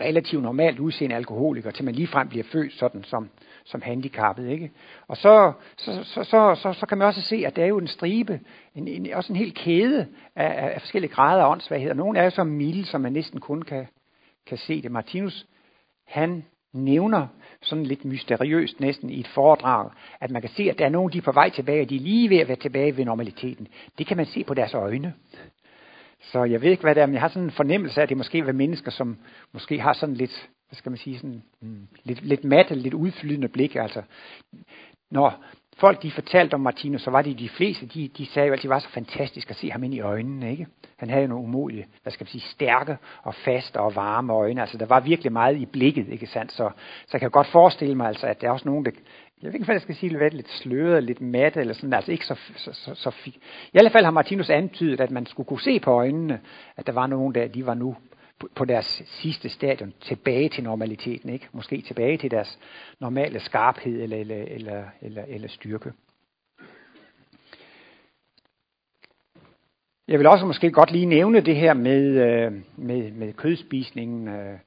[0.00, 3.30] relativt normalt udseende alkoholiker, til man ligefrem bliver født sådan som,
[3.64, 4.48] som handicappet.
[4.48, 4.70] Ikke?
[5.08, 7.78] Og så, så, så, så, så, så kan man også se, at der er jo
[7.78, 8.40] en stribe,
[8.74, 10.06] en, en, også en hel kæde
[10.36, 11.94] af, af forskellige grader af åndssvaghed.
[11.94, 13.86] Nogle er jo så milde, som man næsten kun kan,
[14.46, 14.90] kan se det.
[14.90, 15.46] Martinus,
[16.06, 17.26] han nævner
[17.62, 19.90] sådan lidt mysteriøst næsten i et foredrag,
[20.20, 21.96] at man kan se, at der er nogen, de er på vej tilbage, og de
[21.96, 23.68] er lige ved at være tilbage ved normaliteten.
[23.98, 25.14] Det kan man se på deres øjne.
[26.22, 28.08] Så jeg ved ikke, hvad det er, men jeg har sådan en fornemmelse af, at
[28.08, 29.18] det måske er mennesker, som
[29.52, 33.48] måske har sådan lidt, hvad skal man sige, sådan mm, lidt, lidt matte, lidt udflydende
[33.48, 33.76] blik.
[33.76, 34.02] Altså,
[35.10, 35.44] når
[35.78, 38.62] folk de fortalte om Martinus, så var det de fleste, de, de sagde jo altid,
[38.62, 40.50] det var så fantastisk at se ham ind i øjnene.
[40.50, 40.66] Ikke?
[40.96, 44.60] Han havde jo nogle umulige, hvad skal man sige, stærke og faste og varme øjne.
[44.60, 46.52] Altså, der var virkelig meget i blikket, ikke sandt?
[46.52, 46.70] Så,
[47.06, 48.90] så jeg kan godt forestille mig, altså, at der er også nogen, der,
[49.42, 52.26] jeg ved ikke, hvad jeg skal sige, lidt sløret, lidt matte, eller sådan, altså ikke
[52.26, 53.36] så, så, så, så fik.
[53.72, 56.40] I alle fald har Martinus antydet, at man skulle kunne se på øjnene,
[56.76, 57.96] at der var nogen der, de var nu
[58.54, 61.48] på deres sidste stadion tilbage til normaliteten, ikke?
[61.52, 62.58] Måske tilbage til deres
[63.00, 65.92] normale skarphed eller, eller, eller, eller, eller styrke.
[70.08, 74.28] Jeg vil også måske godt lige nævne det her med, øh, med, med kødspisningen.
[74.28, 74.58] Øh,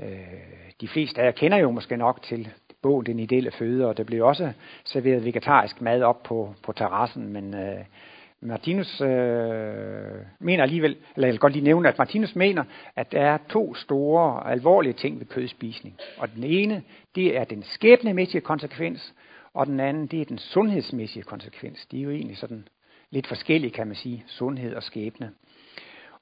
[0.00, 0.08] øh,
[0.80, 2.48] de fleste af jer kender jo måske nok til
[2.82, 4.52] bogen Den ideelle føde, og der blev også
[4.84, 7.84] serveret vegetarisk mad op på, på terrassen, men øh,
[8.42, 9.08] Martinus øh,
[10.40, 12.64] mener alligevel, eller jeg vil godt lige nævne, at Martinus mener,
[12.96, 15.96] at der er to store, alvorlige ting ved kødspisning.
[16.18, 16.82] Og den ene,
[17.14, 19.14] det er den skæbnemæssige konsekvens,
[19.54, 21.86] og den anden, det er den sundhedsmæssige konsekvens.
[21.86, 22.68] De er jo egentlig sådan
[23.10, 25.30] lidt forskellige, kan man sige, sundhed og skæbne.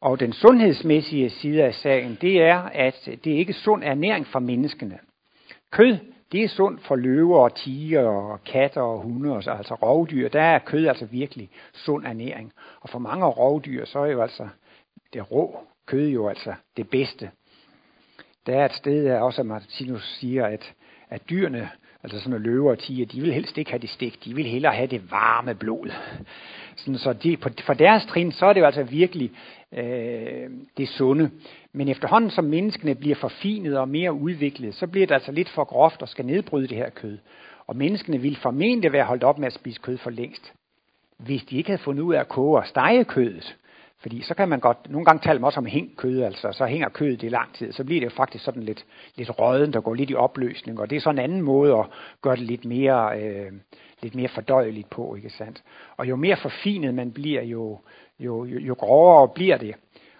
[0.01, 4.39] Og den sundhedsmæssige side af sagen, det er, at det ikke er sund ernæring for
[4.39, 4.99] menneskene.
[5.73, 5.99] Kød,
[6.33, 10.29] det er sundt for løver og tiger og katter og hunde, altså rovdyr.
[10.29, 12.53] Der er kød altså virkelig sund ernæring.
[12.81, 14.49] Og for mange rovdyr, så er jo altså
[15.12, 17.31] det rå kød jo altså det bedste.
[18.47, 20.75] Der er et sted, der også Martinus siger, at,
[21.11, 21.70] at dyrene
[22.03, 24.47] altså sådan nogle løver og tiger, de vil helst ikke have det stik, de vil
[24.47, 25.93] hellere have det varme blod.
[26.77, 29.31] Sådan, så de, på, for deres trin, så er det jo altså virkelig
[29.77, 31.31] øh, det sunde.
[31.72, 35.64] Men efterhånden som menneskene bliver forfinet og mere udviklet, så bliver det altså lidt for
[35.64, 37.18] groft og skal nedbryde det her kød.
[37.66, 40.53] Og menneskene ville formentlig være holdt op med at spise kød for længst,
[41.18, 43.57] hvis de ikke havde fundet ud af at koge og stege kødet.
[44.05, 45.66] Fordi så kan man godt, nogle gange taler man også om
[45.97, 48.85] kød, altså så hænger kødet i lang tid, så bliver det jo faktisk sådan lidt,
[49.16, 51.87] lidt røden, der går lidt i opløsning, og det er sådan en anden måde at
[52.22, 53.53] gøre det lidt mere, øh,
[54.03, 55.62] lidt mere fordøjeligt på, ikke sandt?
[55.97, 57.81] Og jo mere forfinet man bliver, jo,
[58.19, 59.75] jo, jo, jo grovere bliver det.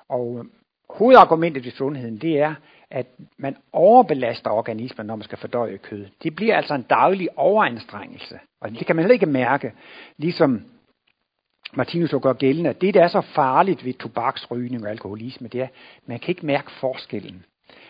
[0.09, 0.45] Og øh,
[0.91, 2.55] hovedargumentet ved sundheden, det er,
[2.91, 6.07] at man overbelaster organismen, når man skal fordøje kød.
[6.23, 9.73] Det bliver altså en daglig overanstrengelse, og det kan man heller ikke mærke,
[10.17, 10.63] ligesom
[11.77, 15.61] Martinus så gør gældende, at det, der er så farligt ved tobaksrygning og alkoholisme, det
[15.61, 15.71] er, at
[16.07, 17.45] man kan ikke mærke forskellen.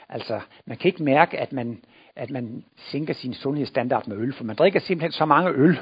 [0.08, 1.84] Altså, man kan ikke mærke, at man,
[2.16, 5.78] at man sænker sin sundhedsstandard med øl, for man drikker simpelthen så mange øl,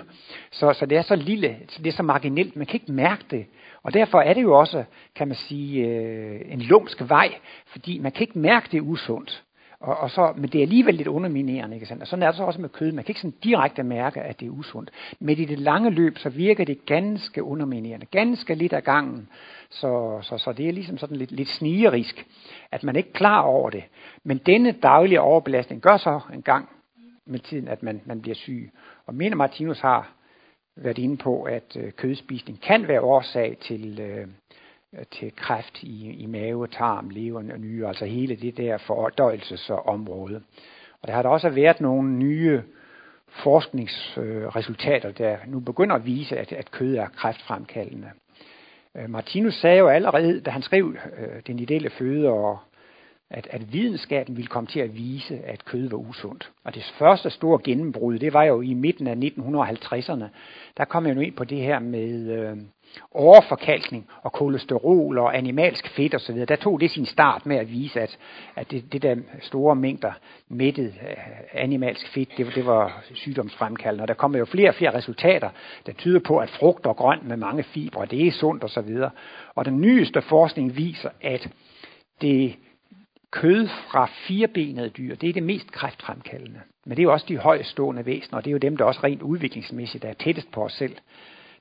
[0.51, 3.25] så, så det er så lille, så det er så marginelt, man kan ikke mærke
[3.31, 3.47] det.
[3.83, 7.35] Og derfor er det jo også, kan man sige, øh, en lumsk vej,
[7.67, 9.45] fordi man kan ikke mærke det usundt.
[9.83, 12.03] Og, og så, men det er alligevel lidt underminerende, ikke sandt?
[12.03, 12.93] Og sådan er det så også med kød.
[12.93, 14.91] Man kan ikke sådan direkte mærke, at det er usundt.
[15.21, 18.07] Men i det lange løb, så virker det ganske underminerende.
[18.07, 19.29] Ganske lidt af gangen.
[19.71, 22.27] Så, så, så det er ligesom sådan lidt, lidt snigerisk,
[22.73, 23.85] at man ikke er klar over det.
[24.25, 26.69] Men denne daglige overbelastning gør så en gang
[27.27, 28.73] med tiden, at man, man bliver syg.
[29.07, 30.13] Og mener Martinus har
[30.77, 34.29] været inde på, at øh, kødspisning kan være årsag til, øh,
[35.11, 40.43] til kræft i, i mave, tarm, lever og nyre, altså hele det der fordøjelsesområde.
[41.03, 42.63] Og der har der også været nogle nye
[43.29, 48.11] forskningsresultater, der nu begynder at vise, at, at kød er kræftfremkaldende.
[48.97, 52.59] Øh, Martinus sagde jo allerede, da han skrev øh, den ideelle føde og
[53.31, 56.51] at, at videnskaben ville komme til at vise, at kød var usundt.
[56.65, 60.25] Og det første store gennembrud, det var jo i midten af 1950'erne.
[60.77, 62.57] Der kom jeg nu ind på det her med øh,
[63.11, 66.37] overforkalkning og kolesterol og animalsk fedt osv.
[66.37, 68.19] Der tog det sin start med at vise, at,
[68.57, 70.13] at det, det der store mængder
[70.49, 71.17] mættet øh,
[71.53, 74.03] animalsk fedt, det, det var sygdomsfremkaldende.
[74.03, 75.51] Og der kommer jo flere og flere resultater,
[75.87, 78.99] der tyder på, at frugt og grønt med mange fibre, det er sundt osv.
[79.55, 81.49] Og den nyeste forskning viser, at
[82.21, 82.57] det
[83.31, 86.61] kød fra firebenede dyr, det er det mest kræftfremkaldende.
[86.85, 88.85] Men det er jo også de højst stående væsener, og det er jo dem, der
[88.85, 90.97] også rent udviklingsmæssigt er tættest på os selv.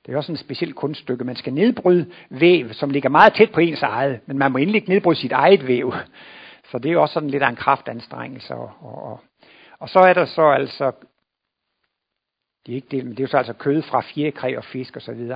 [0.06, 1.24] Det er også en speciel kunststykke.
[1.24, 4.78] Man skal nedbryde væv, som ligger meget tæt på ens eget, men man må endelig
[4.78, 5.92] ikke nedbryde sit eget væv.
[6.70, 8.54] Så det er jo også sådan lidt af en kraftanstrengelse.
[8.54, 9.20] Og, og, og,
[9.78, 10.92] og så er der så altså
[12.66, 14.96] det er, ikke det, men det er jo så altså kød fra fjerkræ og fisk
[14.96, 15.30] osv.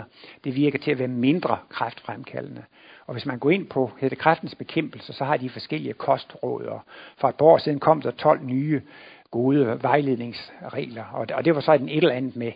[0.44, 2.64] Det virker til at være mindre kræftfremkaldende.
[3.06, 6.64] Og hvis man går ind på hedder kræftens bekæmpelse, så har de forskellige kostråd.
[6.64, 6.80] Og
[7.16, 8.82] for et par år siden kom der 12 nye
[9.30, 11.04] gode vejledningsregler.
[11.04, 12.52] Og, og det var så et eller andet med,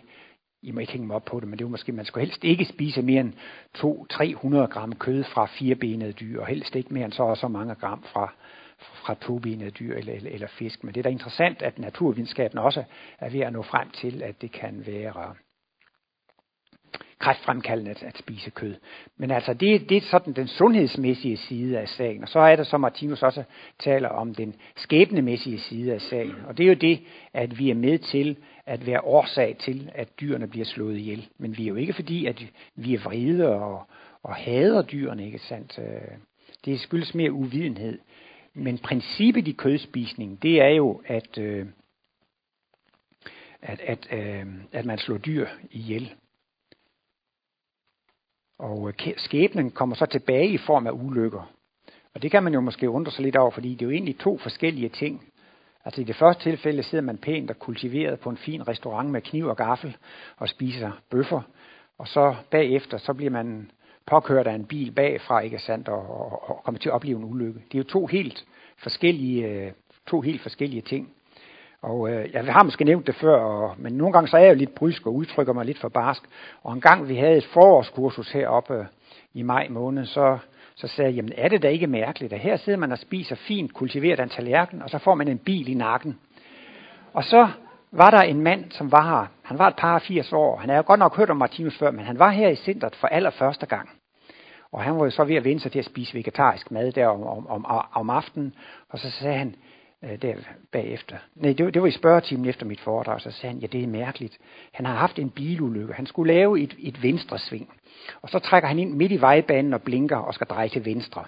[0.63, 2.43] i må ikke hænge mig op på det, men det var måske, man skulle helst
[2.43, 3.33] ikke spise mere end
[3.77, 7.75] 200-300 gram kød fra firebenede dyr, og helst ikke mere end så og så mange
[7.75, 8.33] gram fra,
[8.77, 10.83] fra tobenede dyr eller, eller, eller fisk.
[10.83, 12.83] Men det er da interessant, at naturvidenskaben også
[13.19, 15.35] er ved at nå frem til, at det kan være
[17.21, 18.75] kræftfremkaldende at, at spise kød.
[19.17, 22.23] Men altså, det, det er sådan den sundhedsmæssige side af sagen.
[22.23, 23.43] Og så er der, som Martinus også
[23.79, 26.35] taler om, den skæbnemæssige side af sagen.
[26.47, 27.01] Og det er jo det,
[27.33, 31.27] at vi er med til at være årsag til, at dyrene bliver slået ihjel.
[31.37, 32.45] Men vi er jo ikke fordi, at
[32.75, 33.87] vi er vrede og,
[34.23, 35.79] og hader dyrene, ikke sandt?
[35.79, 36.17] Øh,
[36.65, 37.99] det skyldes mere uvidenhed.
[38.53, 41.65] Men princippet i kødspisning, det er jo, at, øh,
[43.61, 46.13] at, at, øh, at man slår dyr ihjel.
[48.61, 51.51] Og øh, skæbnen kommer så tilbage i form af ulykker.
[52.13, 54.19] Og det kan man jo måske undre sig lidt over, fordi det er jo egentlig
[54.19, 55.23] to forskellige ting.
[55.85, 59.21] Altså i det første tilfælde sidder man pænt og kultiveret på en fin restaurant med
[59.21, 59.97] kniv og gaffel
[60.37, 61.41] og spiser bøffer.
[61.97, 63.71] Og så bagefter, så bliver man
[64.05, 67.25] påkørt af en bil bagfra, ikke sandt, og, og, og kommer til at opleve en
[67.25, 67.59] ulykke.
[67.59, 68.45] Det er jo to helt
[68.77, 69.71] forskellige, øh,
[70.07, 71.13] to helt forskellige ting.
[71.81, 74.49] Og øh, jeg har måske nævnt det før, og, men nogle gange så er jeg
[74.49, 76.23] jo lidt brysk og udtrykker mig lidt for barsk.
[76.63, 78.85] Og en gang vi havde et forårskursus heroppe øh,
[79.33, 80.37] i maj måned, så,
[80.75, 83.35] så sagde jeg, jamen er det da ikke mærkeligt, at her sidder man og spiser
[83.35, 86.19] fint kultiveret en tallerken, og så får man en bil i nakken.
[87.13, 87.47] Og så
[87.91, 89.27] var der en mand, som var her.
[89.43, 90.57] Han var et par 80 år.
[90.57, 93.07] Han havde godt nok hørt om Martinus før, men han var her i centret for
[93.07, 93.89] allerførste gang.
[94.71, 97.07] Og han var jo så ved at vende sig til at spise vegetarisk mad der
[97.07, 98.53] om, om, om, om aftenen.
[98.89, 99.55] Og så sagde han,
[100.03, 100.35] øh, der
[100.71, 101.17] bagefter.
[101.35, 103.83] Nej, det var, det var i spørgetimen efter mit foredrag, så sagde han, ja det
[103.83, 104.37] er mærkeligt.
[104.73, 105.93] Han har haft en bilulykke.
[105.93, 107.69] Han skulle lave et, et venstre sving.
[108.21, 111.25] Og så trækker han ind midt i vejbanen og blinker og skal dreje til venstre.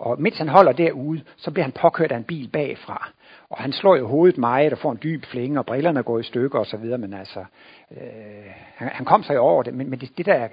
[0.00, 3.10] Og mens han holder derude, så bliver han påkørt af en bil bagfra.
[3.50, 6.22] Og han slår jo hovedet meget og får en dyb flænge, og brillerne går i
[6.22, 7.44] stykker og så videre, men altså,
[7.90, 10.48] øh, han, han kom sig over det, men, men det, det der,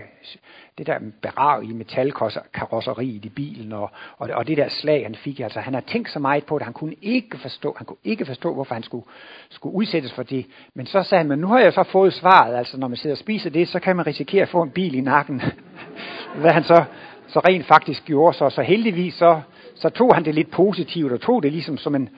[0.77, 5.39] det der berag i metalkarosseriet i bilen, og, og, og det der slag, han fik,
[5.39, 8.25] altså han har tænkt så meget på det, han kunne ikke forstå, han kunne ikke
[8.25, 9.05] forstå, hvorfor han skulle,
[9.49, 10.45] skulle udsættes for det.
[10.73, 13.13] Men så sagde han, men nu har jeg så fået svaret, altså når man sidder
[13.13, 15.41] og spiser det, så kan man risikere at få en bil i nakken.
[16.41, 16.85] Hvad han så,
[17.27, 19.41] så rent faktisk gjorde, så, så heldigvis så,
[19.75, 22.09] så tog han det lidt positivt, og tog det ligesom som en,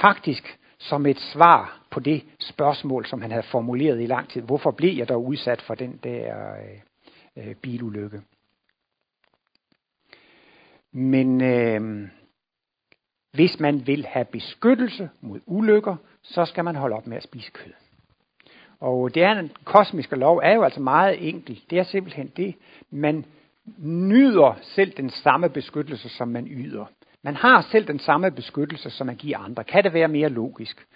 [0.00, 4.42] faktisk som et svar på det spørgsmål, som han havde formuleret i lang tid.
[4.42, 6.34] Hvorfor blev jeg dog udsat for den der
[7.36, 8.20] øh, øh, bilulykke?
[10.92, 12.08] Men øh,
[13.32, 17.50] hvis man vil have beskyttelse mod ulykker, så skal man holde op med at spise
[17.50, 17.72] kød.
[18.80, 21.60] Og det er den kosmiske lov er jo altså meget enkel.
[21.70, 22.54] Det er simpelthen det,
[22.90, 23.24] man
[23.78, 26.84] nyder selv den samme beskyttelse, som man yder.
[27.22, 29.64] Man har selv den samme beskyttelse, som man giver andre.
[29.64, 30.86] Kan det være mere logisk?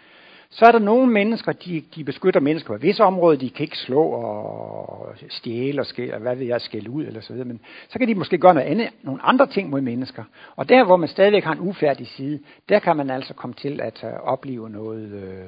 [0.51, 3.79] Så er der nogle mennesker, de, de beskytter mennesker på visse områder, de kan ikke
[3.79, 7.99] slå og stjæle og skæle, hvad ved jeg, skælde ud eller så videre, men så
[7.99, 10.25] kan de måske gøre noget andet, nogle andre ting mod mennesker.
[10.57, 13.81] Og der, hvor man stadigvæk har en ufærdig side, der kan man altså komme til
[13.81, 15.45] at øh, opleve noget, øh,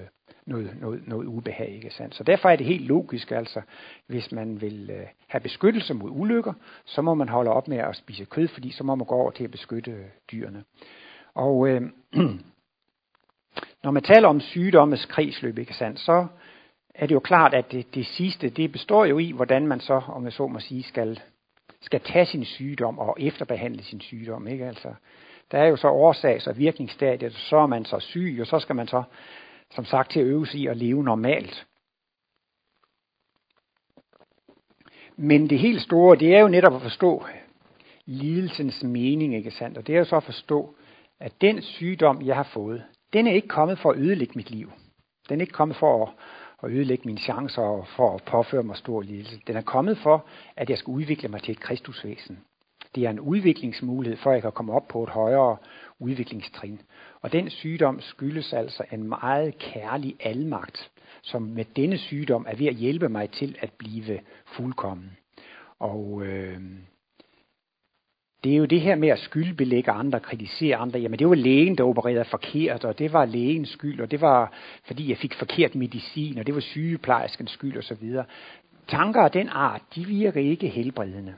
[0.46, 1.68] noget, noget, noget ubehag.
[1.68, 2.14] Ikke sandt?
[2.14, 3.60] Så derfor er det helt logisk, altså,
[4.06, 6.52] hvis man vil øh, have beskyttelse mod ulykker,
[6.84, 9.30] så må man holde op med at spise kød, fordi så må man gå over
[9.30, 10.64] til at beskytte dyrene.
[11.34, 11.82] Og øh,
[13.84, 16.26] når man taler om sygdommes kredsløb, ikke sandt, så
[16.94, 20.02] er det jo klart, at det, det sidste, det består jo i, hvordan man så,
[20.08, 21.20] om jeg så må sige, skal,
[21.80, 24.48] skal tage sin sygdom og efterbehandle sin sygdom.
[24.48, 24.66] Ikke?
[24.66, 24.94] Altså,
[25.50, 28.76] der er jo så årsags- og virkningsstadiet, så er man så syg, og så skal
[28.76, 29.02] man så,
[29.74, 31.66] som sagt, til at øve sig i at leve normalt.
[35.16, 37.24] Men det helt store, det er jo netop at forstå
[38.06, 39.78] lidelsens mening, ikke sandt?
[39.78, 40.74] Og det er jo så at forstå,
[41.20, 44.72] at den sygdom, jeg har fået, den er ikke kommet for at ødelægge mit liv.
[45.28, 46.12] Den er ikke kommet for at,
[46.62, 49.40] at ødelægge mine chancer og for at påføre mig stor lidelse.
[49.46, 52.38] Den er kommet for, at jeg skal udvikle mig til et kristusvæsen.
[52.94, 55.56] Det er en udviklingsmulighed for, at jeg kan komme op på et højere
[55.98, 56.80] udviklingstrin.
[57.20, 60.90] Og den sygdom skyldes altså en meget kærlig almagt,
[61.22, 65.16] som med denne sygdom er ved at hjælpe mig til at blive fuldkommen.
[65.78, 66.60] Og øh,
[68.44, 71.00] det er jo det her med at skyldbelægge andre, kritisere andre.
[71.00, 74.52] Jamen det var lægen, der opererede forkert, og det var lægens skyld, og det var
[74.86, 78.16] fordi jeg fik forkert medicin, og det var sygeplejerskens skyld osv.
[78.88, 81.34] Tanker af den art, de virker ikke helbredende.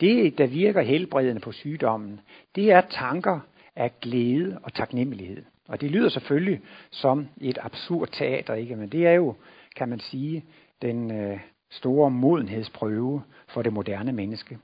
[0.00, 2.20] Det, der virker helbredende på sygdommen,
[2.54, 3.40] det er tanker
[3.76, 5.44] af glæde og taknemmelighed.
[5.68, 8.76] Og det lyder selvfølgelig som et absurd teater, ikke?
[8.76, 9.34] men det er jo,
[9.76, 10.44] kan man sige,
[10.82, 11.40] den øh,
[11.70, 14.58] store modenhedsprøve for det moderne menneske.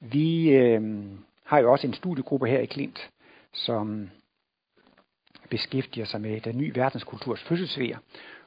[0.00, 1.04] Vi øh,
[1.44, 3.10] har jo også en studiegruppe her i Klint,
[3.52, 4.10] som
[5.50, 7.96] beskæftiger sig med den nye verdenskulturs fødselsvær.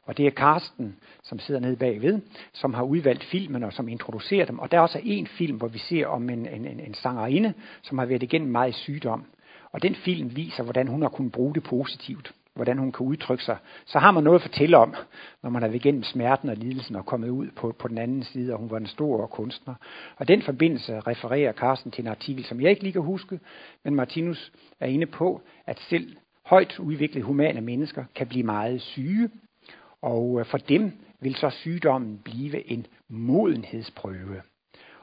[0.08, 2.20] Og det er Karsten, som sidder nede bagved,
[2.54, 4.60] som har udvalgt filmen og som introducerer dem.
[4.60, 7.54] Og der er også en film, hvor vi ser om en, en, en sangerinde,
[7.84, 9.26] som har været igennem meget sygdom.
[9.72, 13.44] Og den film viser, hvordan hun har kunnet bruge det positivt hvordan hun kan udtrykke
[13.44, 14.96] sig, så har man noget at fortælle om,
[15.44, 18.24] når man er ved gennem smerten og lidelsen og kommet ud på, på den anden
[18.24, 19.76] side, og hun var en stor kunstner.
[20.16, 23.40] Og den forbindelse refererer Carsten til en artikel, som jeg ikke lige kan huske,
[23.84, 29.30] men Martinus er inde på, at selv højt udviklede humane mennesker kan blive meget syge,
[30.02, 34.42] og øh, for dem vil så sygdommen blive en modenhedsprøve.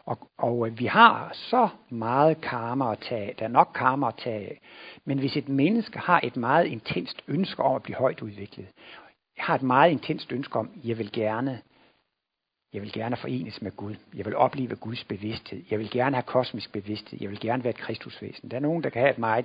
[0.07, 4.15] Og, og øh, vi har så meget karma at tage Der er nok karma at
[4.17, 4.61] tage
[5.05, 8.67] Men hvis et menneske har et meget intenst ønske om at blive højt udviklet,
[9.37, 11.61] jeg har et meget intenst ønske om, jeg vil gerne
[12.75, 13.95] jeg vil gerne forenes med Gud.
[14.15, 15.63] Jeg vil opleve Guds bevidsthed.
[15.71, 17.19] Jeg vil gerne have kosmisk bevidsthed.
[17.23, 18.51] Jeg vil gerne være et kristusvæsen.
[18.51, 19.45] Der er nogen, der kan have et meget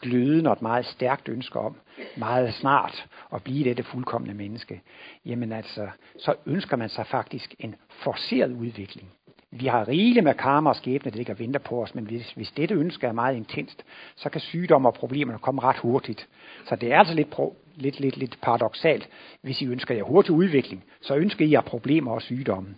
[0.00, 1.76] glødende og et meget stærkt ønske om
[2.16, 4.82] meget snart at blive dette fuldkommende menneske.
[5.24, 9.10] Jamen altså, så ønsker man sig faktisk en forceret udvikling.
[9.50, 12.32] Vi har rigeligt med karma og skæbne, der ligger og venter på os, men hvis,
[12.32, 13.84] hvis dette ønske er meget intenst,
[14.16, 16.28] så kan sygdomme og problemer komme ret hurtigt.
[16.64, 19.08] Så det er altså lidt, pro, lidt, lidt, lidt paradoxalt.
[19.42, 22.74] Hvis I ønsker jer hurtig udvikling, så ønsker I jer problemer og sygdomme.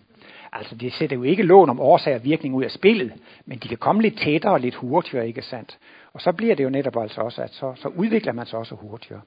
[0.53, 3.13] Altså det sætter jo ikke lån om årsag og virkning ud af spillet,
[3.47, 5.79] men de kan komme lidt tættere og lidt hurtigere, ikke sandt?
[6.13, 8.75] Og så bliver det jo netop altså også, at så, så udvikler man sig også
[8.75, 9.21] hurtigere.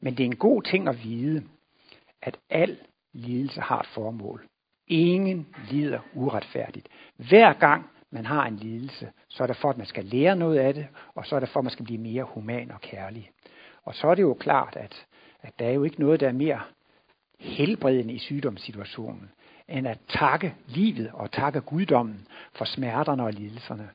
[0.00, 1.42] Men det er en god ting at vide,
[2.22, 2.76] at al
[3.12, 4.46] lidelse har et formål.
[4.88, 6.88] Ingen lider uretfærdigt.
[7.16, 10.58] Hver gang man har en lidelse, så er det for, at man skal lære noget
[10.58, 13.30] af det, og så er det for, at man skal blive mere human og kærlig.
[13.84, 15.06] Og så er det jo klart, at,
[15.42, 16.60] at der er jo ikke noget, der er mere
[17.38, 19.30] helbredende i sygdomssituationen,
[19.68, 23.90] end at takke livet og takke guddommen for smerterne og lidelserne.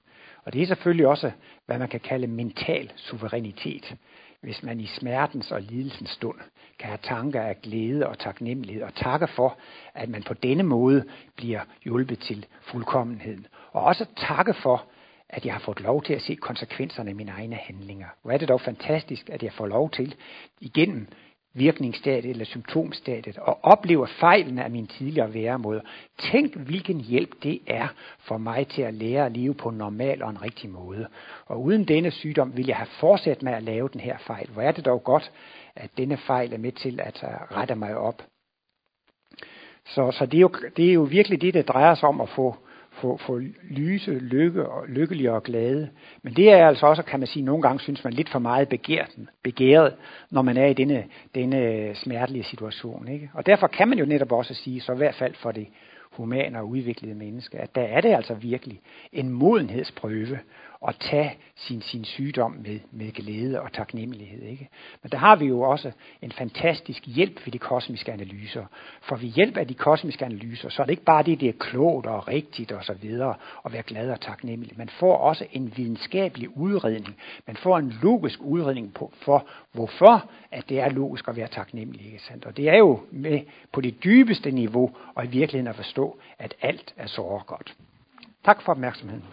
[0.46, 1.32] Og det er selvfølgelig også,
[1.66, 3.96] hvad man kan kalde mental suverænitet.
[4.42, 6.38] Hvis man i smertens og lidelsens stund
[6.80, 9.58] kan have tanker af glæde og taknemmelighed og takke for,
[9.94, 13.48] at man på denne måde bliver hjulpet til fuldkommenheden.
[13.72, 14.86] Og også takke for,
[15.30, 18.08] at jeg har fået lov til at se konsekvenserne af mine egne handlinger.
[18.22, 20.16] Hvor er det dog fantastisk, at jeg får lov til
[20.62, 21.08] igennem
[21.54, 25.82] virkningsstadiet eller symptomstadiet og oplever fejlen af min tidligere væremåde.
[26.20, 27.88] Tænk, hvilken hjælp det er
[28.20, 31.08] for mig til at lære at leve på en normal og en rigtig måde.
[31.46, 34.50] Og uden denne sygdom ville jeg have fortsat med at lave den her fejl.
[34.50, 35.32] Hvor er det dog godt,
[35.76, 38.24] at denne fejl er med til at øh, rette mig op.
[39.86, 42.30] Så, så det, er jo, det er jo virkelig det, det drejer sig om at
[42.30, 42.56] få,
[43.02, 45.90] få, få lyse, lykke og lykkelige og glade.
[46.24, 48.70] Men det er altså også, kan man sige, nogle gange synes man lidt for meget
[48.70, 49.10] begæret,
[49.44, 49.94] begæret
[50.32, 51.04] når man er i denne,
[51.36, 53.08] denne smertelige situation.
[53.08, 53.30] Ikke?
[53.34, 55.68] Og derfor kan man jo netop også sige, så i hvert fald for det
[56.12, 58.82] humane og udviklede menneske, at der er det altså virkelig
[59.14, 60.40] en modenhedsprøve
[60.88, 64.44] at tage sin, sin sygdom med, med glæde og taknemmelighed.
[64.44, 64.70] Ikke?
[65.04, 68.66] Men der har vi jo også en fantastisk hjælp ved de kosmiske analyser.
[69.02, 71.54] For ved hjælp af de kosmiske analyser, så er det ikke bare det, det er
[71.60, 74.78] klogt og rigtigt og så videre at være glad og taknemmelig.
[74.78, 77.16] Man får også en videnskabelig udredning.
[77.48, 82.06] Man får en logisk udredning på, for, hvorfor at det er logisk at være taknemmelig.
[82.06, 82.46] Ikke sandt?
[82.46, 83.40] Og det er jo med
[83.74, 87.76] på det dybeste niveau og i virkeligheden at forstå, at alt er så godt.
[88.46, 89.24] Tak for opmærksomheden.